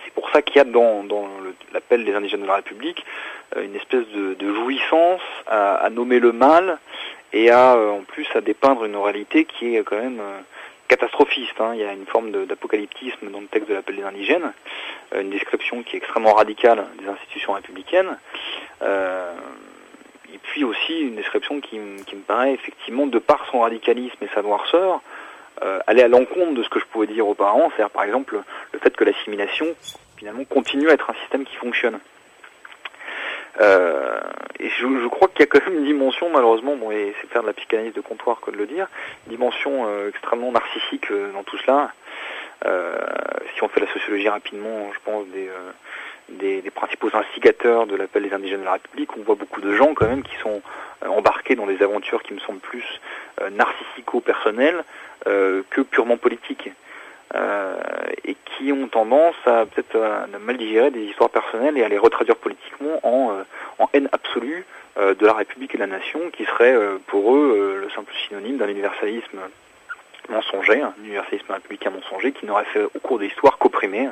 C'est 0.04 0.14
pour 0.14 0.30
ça 0.30 0.42
qu'il 0.42 0.58
y 0.58 0.60
a 0.60 0.66
dans, 0.66 1.06
l'appel 1.74 2.04
des 2.04 2.14
indigènes 2.14 2.42
de 2.42 2.48
la 2.48 2.56
République 2.56 3.06
une 3.56 3.76
espèce 3.76 4.06
de, 4.08 4.54
jouissance 4.56 5.22
à, 5.48 5.90
nommer 5.90 6.20
le 6.20 6.34
mal 6.34 6.80
et 7.32 7.50
à 7.50 7.78
en 7.78 8.02
plus 8.02 8.28
à 8.36 8.42
dépeindre 8.42 8.84
une 8.84 8.98
réalité 8.98 9.46
qui 9.46 9.76
est 9.76 9.84
quand 9.84 9.96
même 9.96 10.22
catastrophiste. 10.88 11.60
Hein. 11.60 11.72
Il 11.74 11.80
y 11.80 11.84
a 11.84 11.94
une 11.94 12.06
forme 12.06 12.32
d'apocalyptisme 12.46 13.32
dans 13.32 13.40
le 13.42 13.48
texte 13.48 13.70
de 13.70 13.76
l'appel 13.76 13.96
des 13.96 14.04
indigènes, 14.04 14.52
une 15.18 15.30
description 15.30 15.84
qui 15.84 15.96
est 15.96 16.00
extrêmement 16.00 16.34
radicale 16.34 16.86
des 17.00 17.08
institutions 17.08 17.54
républicaines. 17.54 18.18
Euh, 18.82 19.34
et 20.36 20.40
puis 20.44 20.66
aussi 20.66 21.00
une 21.00 21.16
description 21.16 21.62
qui, 21.62 21.80
me 21.80 22.22
paraît 22.28 22.54
effectivement, 22.54 23.08
de 23.08 23.20
par 23.20 23.48
son 23.50 23.62
radicalisme 23.62 24.22
et 24.22 24.28
sa 24.36 24.42
noirceur, 24.42 25.02
euh, 25.64 25.80
aller 25.88 26.02
à 26.02 26.10
l'encontre 26.10 26.54
de 26.54 26.64
ce 26.64 26.68
que 26.68 26.80
je 26.80 26.86
pouvais 26.86 27.08
dire 27.08 27.26
auparavant, 27.26 27.70
c'est-à-dire 27.70 27.92
par 27.92 28.04
exemple 28.04 28.38
le 28.74 28.80
fait 28.80 28.96
que 28.96 29.06
l'assimilation 29.06 29.66
finalement 30.18 30.44
continue 30.44 30.90
à 30.90 30.94
être 30.94 31.10
un 31.10 31.14
système 31.22 31.46
qui 31.46 31.56
fonctionne. 31.56 32.00
Euh, 33.62 34.20
et 34.60 34.68
je, 34.68 35.08
crois 35.08 35.30
qu'il 35.30 35.40
y 35.40 35.44
a 35.44 35.46
quand 35.46 35.66
même 35.66 35.80
une 35.80 35.86
dimension, 35.86 36.30
malheureusement, 36.30 36.76
bon, 36.76 36.92
et 36.92 37.16
c'est 37.22 37.30
faire 37.30 37.42
de 37.42 37.48
la 37.48 37.54
psychanalyse 37.54 37.94
de 37.94 38.02
comptoir 38.02 38.42
que 38.42 38.52
de 38.52 38.58
le 38.58 38.66
dire, 38.66 38.88
une 39.26 39.38
dimension 39.38 39.88
euh, 39.88 40.10
extrêmement 40.10 40.52
narcissique 40.52 41.08
dans 41.34 41.44
tout 41.44 41.58
cela. 41.60 41.94
si 43.56 43.64
on 43.64 43.70
fait 43.70 43.80
la 43.80 43.94
sociologie 43.94 44.28
rapidement, 44.28 44.92
je 44.94 45.00
pense 45.06 45.26
des 45.28 45.50
des, 46.30 46.62
principaux 46.72 47.10
instigateurs 47.14 47.88
de 47.88 47.96
l'appel 47.96 48.24
des 48.24 48.34
indigènes 48.34 48.62
de 48.62 48.66
la 48.66 48.74
République, 48.74 49.16
on 49.18 49.22
voit 49.22 49.36
beaucoup 49.36 49.62
de 49.62 49.74
gens 49.76 49.94
quand 49.94 50.08
même 50.08 50.24
qui 50.24 50.36
sont 50.38 50.62
euh, 51.04 51.08
embarqués 51.08 51.56
dans 51.56 51.68
des 51.68 51.82
aventures 51.82 52.24
qui 52.24 52.34
me 52.34 52.40
semblent 52.40 52.60
plus 52.60 52.84
euh, 53.42 53.50
narcissico-personnelles 53.52 54.84
euh, 55.28 55.62
que 55.70 55.82
purement 55.82 56.18
politiques. 56.18 56.70
et 58.24 58.36
qui 58.46 58.72
ont 58.72 58.88
tendance 58.88 59.36
à 59.46 59.66
peut-être 59.66 59.98
mal 60.40 60.58
digérer 60.58 60.90
des 60.90 61.04
histoires 61.04 61.30
personnelles 61.30 61.78
et 61.78 61.84
à 61.84 61.90
les 61.90 61.98
retraduire 61.98 62.38
politiquement 62.38 63.00
en, 63.04 63.44
en 63.80 63.90
haine 63.94 64.08
absolue 64.14 64.64
de 64.96 65.26
la 65.26 65.34
République 65.34 65.74
et 65.74 65.78
de 65.78 65.84
la 65.84 65.94
nation, 66.00 66.20
qui 66.32 66.46
serait 66.46 66.76
pour 67.08 67.36
eux 67.36 67.80
le 67.82 67.90
simple 67.90 68.14
synonyme 68.26 68.58
d'un 68.58 68.70
universalisme 68.70 69.40
mensonger, 70.30 70.82
un 70.82 70.94
universalisme 71.04 71.52
républicain 71.52 71.90
mensonger 71.90 72.32
qui 72.32 72.46
n'aurait 72.46 72.66
fait 72.66 72.84
au 72.84 73.00
cours 73.02 73.20
de 73.20 73.26
l'histoire 73.26 73.58
qu'opprimer 73.58 74.08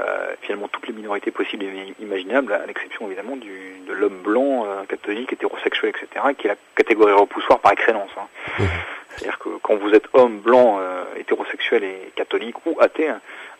euh, 0.00 0.34
finalement 0.42 0.68
toutes 0.68 0.86
les 0.86 0.92
minorités 0.92 1.32
possibles 1.32 1.64
et 1.64 1.94
imaginables, 2.00 2.52
à 2.52 2.64
l'exception 2.66 3.06
évidemment 3.06 3.34
du, 3.34 3.80
de 3.86 3.92
l'homme 3.92 4.20
blanc, 4.22 4.64
euh, 4.64 4.84
catholique, 4.84 5.32
hétérosexuel, 5.32 5.90
etc., 5.90 6.24
qui 6.38 6.46
est 6.46 6.50
la 6.50 6.56
catégorie 6.76 7.12
repoussoire 7.12 7.58
par 7.58 7.72
excellence. 7.72 8.10
Hein. 8.16 8.28
Mmh. 8.58 8.64
C'est-à-dire 9.10 9.38
que 9.40 9.48
quand 9.60 9.74
vous 9.74 9.90
êtes 9.90 10.06
homme 10.12 10.38
blanc, 10.38 10.78
euh, 10.78 11.02
hétérosexuel 11.16 11.82
et 11.82 12.12
catholique 12.14 12.64
ou 12.64 12.76
athée, 12.80 13.10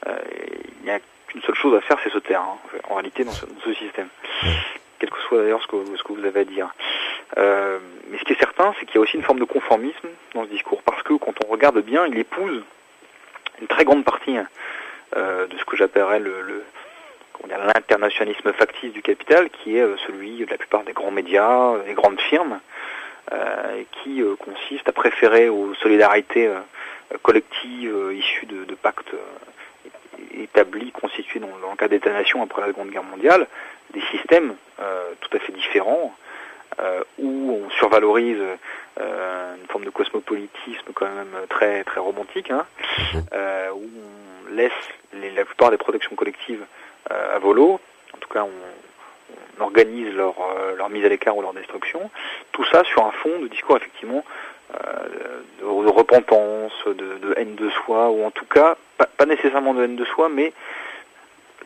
il 0.07 0.85
n'y 0.85 0.90
a 0.90 1.01
qu'une 1.27 1.42
seule 1.42 1.57
chose 1.57 1.77
à 1.77 1.81
faire, 1.81 1.98
c'est 2.05 2.12
se 2.12 2.18
taire, 2.18 2.42
hein, 2.42 2.57
en 2.88 2.94
réalité, 2.94 3.24
dans 3.24 3.33
ce, 3.33 3.44
dans 3.44 3.61
ce 3.64 3.74
système. 3.74 4.09
Mmh. 4.42 4.48
Quel 5.01 5.11
que 5.11 5.18
soit 5.29 5.42
d'ailleurs 5.42 5.62
ce 5.62 5.66
que, 5.66 5.96
ce 5.96 6.03
que 6.05 6.12
vous 6.12 6.24
avez 6.24 6.40
à 6.40 6.44
dire. 6.44 6.68
mais 7.37 8.18
ce 8.18 8.24
qui 8.24 8.33
est 8.33 8.38
certain, 8.38 8.74
c'est 8.79 8.87
qu'il 8.87 8.94
y 8.94 8.98
a 8.98 9.01
aussi 9.01 9.16
une 9.16 9.24
forme 9.24 9.40
de 9.40 9.44
conformisme 9.44 10.09
dans 10.35 10.44
ce 10.44 10.51
discours, 10.51 10.83
parce 10.83 11.03
que 11.03 11.14
quand 11.14 11.35
on 11.44 11.51
regarde 11.51 11.81
bien, 11.81 12.07
il 12.07 12.16
épouse 12.16 12.62
une 13.61 13.66
très 13.66 13.85
grande 13.85 14.05
partie 14.05 14.37
euh, 14.37 14.42
de 15.14 15.59
ce 15.59 15.64
que 15.64 15.77
j'appellerais 15.77 16.21
le, 16.21 16.42
le 16.42 16.64
l'internationalisme 17.47 18.53
factice 18.53 18.92
du 18.92 19.03
capital, 19.03 19.49
qui 19.51 19.77
est 19.77 19.83
euh, 19.83 19.97
celui 20.07 20.44
de 20.44 20.51
la 20.51 20.59
plupart 20.59 20.83
des 20.83 20.92
grands 20.92 21.11
médias, 21.11 21.75
euh, 21.75 21.85
des 21.85 21.94
grandes 21.94 22.21
firmes, 22.21 22.61
euh, 23.33 23.83
qui 23.92 24.23
consiste 24.38 24.88
à 24.88 24.92
préférer 24.92 25.51
aux 25.51 25.75
solidarités 25.75 26.51
collectives 27.23 27.94
issues 28.14 28.47
de, 28.47 28.64
de 28.64 28.75
pactes 28.75 29.12
établis, 30.35 30.92
constitués 30.92 31.38
dans, 31.38 31.59
dans 31.61 31.71
le 31.71 31.77
cas 31.77 31.88
d'État-nation 31.88 32.42
après 32.42 32.62
la 32.62 32.68
Seconde 32.68 32.88
Guerre 32.88 33.03
mondiale, 33.03 33.47
des 33.92 34.01
systèmes 34.11 34.55
tout 35.21 35.37
à 35.37 35.40
fait 35.40 35.53
différents, 35.53 36.14
où 37.18 37.61
on 37.66 37.71
survalorise 37.73 38.40
une 38.99 39.66
forme 39.68 39.85
de 39.85 39.90
cosmopolitisme 39.90 40.92
quand 40.94 41.05
même 41.05 41.47
très 41.51 41.85
très 41.85 42.01
romantique, 42.01 42.51
hein, 42.51 42.64
où 43.75 43.85
on 43.85 44.27
laisse 44.50 44.72
la 45.12 45.44
plupart 45.44 45.70
des 45.70 45.76
protections 45.76 46.16
collectives 46.16 46.64
euh, 47.11 47.37
à 47.37 47.38
volo. 47.38 47.80
En 48.14 48.18
tout 48.18 48.28
cas, 48.28 48.44
on, 48.44 49.62
organise 49.62 50.14
leur, 50.14 50.34
euh, 50.40 50.76
leur, 50.76 50.88
mise 50.88 51.04
à 51.04 51.08
l'écart 51.08 51.37
ou 51.37 51.42
leur 51.42 51.52
destruction. 51.52 52.11
Tout 52.52 52.64
ça 52.66 52.84
sur 52.84 53.04
un 53.04 53.11
fond 53.11 53.40
de 53.40 53.48
discours 53.48 53.76
effectivement 53.76 54.24
euh, 54.72 55.40
de, 55.61 55.88
repentance, 55.88 56.72
de, 56.87 57.34
haine 57.37 57.56
de 57.56 57.68
soi, 57.70 58.08
ou 58.11 58.24
en 58.24 58.30
tout 58.30 58.44
cas, 58.44 58.76
pas, 58.96 59.26
nécessairement 59.26 59.74
de 59.74 59.82
haine 59.82 59.96
de 59.96 60.04
soi, 60.04 60.28
mais 60.28 60.52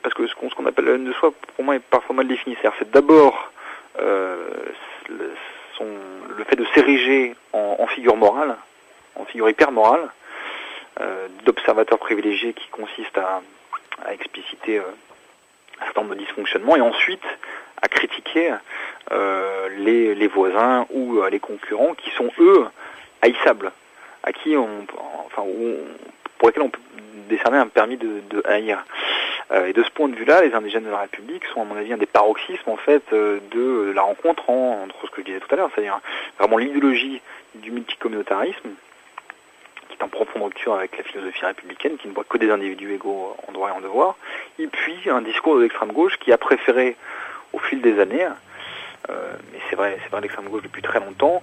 parce 0.02 0.14
que 0.14 0.26
ce 0.26 0.34
qu'on 0.34 0.66
appelle 0.66 0.86
la 0.86 0.92
haine 0.92 1.04
de 1.04 1.12
soi, 1.12 1.32
pour 1.54 1.64
moi, 1.64 1.76
est 1.76 1.80
parfois 1.80 2.16
mal 2.16 2.26
défini. 2.26 2.56
C'est 2.62 2.90
d'abord 2.90 3.52
le, 5.08 6.44
fait 6.44 6.56
de 6.56 6.64
s'ériger 6.74 7.34
en, 7.52 7.86
figure 7.88 8.16
morale, 8.16 8.56
en 9.16 9.26
figure 9.26 9.50
hyper 9.50 9.70
morale, 9.70 10.08
d'observateurs 11.44 11.98
privilégiés 11.98 12.52
qui 12.52 12.68
consiste 12.68 13.16
à, 13.18 13.42
expliciter 14.10 14.78
euh, 14.78 14.82
un 15.80 15.84
certain 15.84 16.00
nombre 16.02 16.14
de 16.14 16.20
dysfonctionnements 16.20 16.76
et 16.76 16.80
ensuite 16.80 17.24
à 17.80 17.88
critiquer 17.88 18.54
les, 19.78 20.14
les, 20.14 20.26
voisins 20.28 20.86
ou 20.90 21.20
les 21.30 21.40
concurrents 21.40 21.94
qui 21.94 22.10
sont 22.10 22.30
eux 22.38 22.66
haïssables, 23.20 23.72
à 24.22 24.32
qui 24.32 24.56
on, 24.56 24.86
enfin, 25.26 25.42
pour 26.38 26.48
lesquels 26.48 26.62
on 26.62 26.70
peut 26.70 26.80
décerner 27.28 27.58
un 27.58 27.66
permis 27.66 27.96
de, 27.96 28.42
haïr. 28.46 28.84
Euh, 29.50 29.66
et 29.66 29.72
de 29.72 29.82
ce 29.82 29.90
point 29.90 30.08
de 30.08 30.16
vue-là, 30.16 30.42
les 30.42 30.54
indigènes 30.54 30.84
de 30.84 30.90
la 30.90 31.00
République 31.00 31.44
sont, 31.46 31.62
à 31.62 31.64
mon 31.64 31.76
avis, 31.76 31.92
un 31.92 31.98
des 31.98 32.06
paroxysmes 32.06 32.70
en 32.70 32.76
fait 32.76 33.02
euh, 33.12 33.38
de 33.50 33.92
la 33.94 34.02
rencontre 34.02 34.48
entre 34.48 35.06
ce 35.06 35.10
que 35.10 35.20
je 35.20 35.26
disais 35.26 35.40
tout 35.40 35.52
à 35.52 35.56
l'heure, 35.56 35.70
c'est-à-dire 35.74 36.00
vraiment 36.38 36.58
l'idéologie 36.58 37.20
du 37.56 37.70
multicommunautarisme, 37.70 38.70
en 40.02 40.08
profonde 40.08 40.42
rupture 40.42 40.74
avec 40.74 40.96
la 40.96 41.04
philosophie 41.04 41.44
républicaine, 41.44 41.96
qui 41.96 42.08
ne 42.08 42.12
voit 42.12 42.24
que 42.24 42.38
des 42.38 42.50
individus 42.50 42.94
égaux 42.94 43.36
en 43.48 43.52
droit 43.52 43.70
et 43.70 43.72
en 43.72 43.80
devoir, 43.80 44.16
et 44.58 44.66
puis 44.66 44.96
un 45.08 45.22
discours 45.22 45.56
de 45.56 45.62
l'extrême 45.62 45.92
gauche 45.92 46.18
qui 46.18 46.32
a 46.32 46.38
préféré, 46.38 46.96
au 47.52 47.58
fil 47.58 47.80
des 47.82 48.00
années, 48.00 48.26
euh, 49.10 49.32
mais 49.52 49.58
c'est 49.68 49.76
vrai, 49.76 49.98
c'est 50.02 50.20
l'extrême 50.20 50.48
gauche 50.48 50.62
depuis 50.62 50.82
très 50.82 51.00
longtemps, 51.00 51.42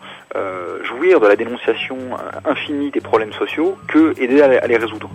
jouir 0.83 1.19
de 1.19 1.27
la 1.27 1.35
dénonciation 1.35 1.97
infinie 2.45 2.89
des 2.89 3.01
problèmes 3.01 3.33
sociaux 3.33 3.77
que 3.87 4.19
aider 4.19 4.41
à 4.41 4.67
les 4.67 4.77
résoudre. 4.77 5.09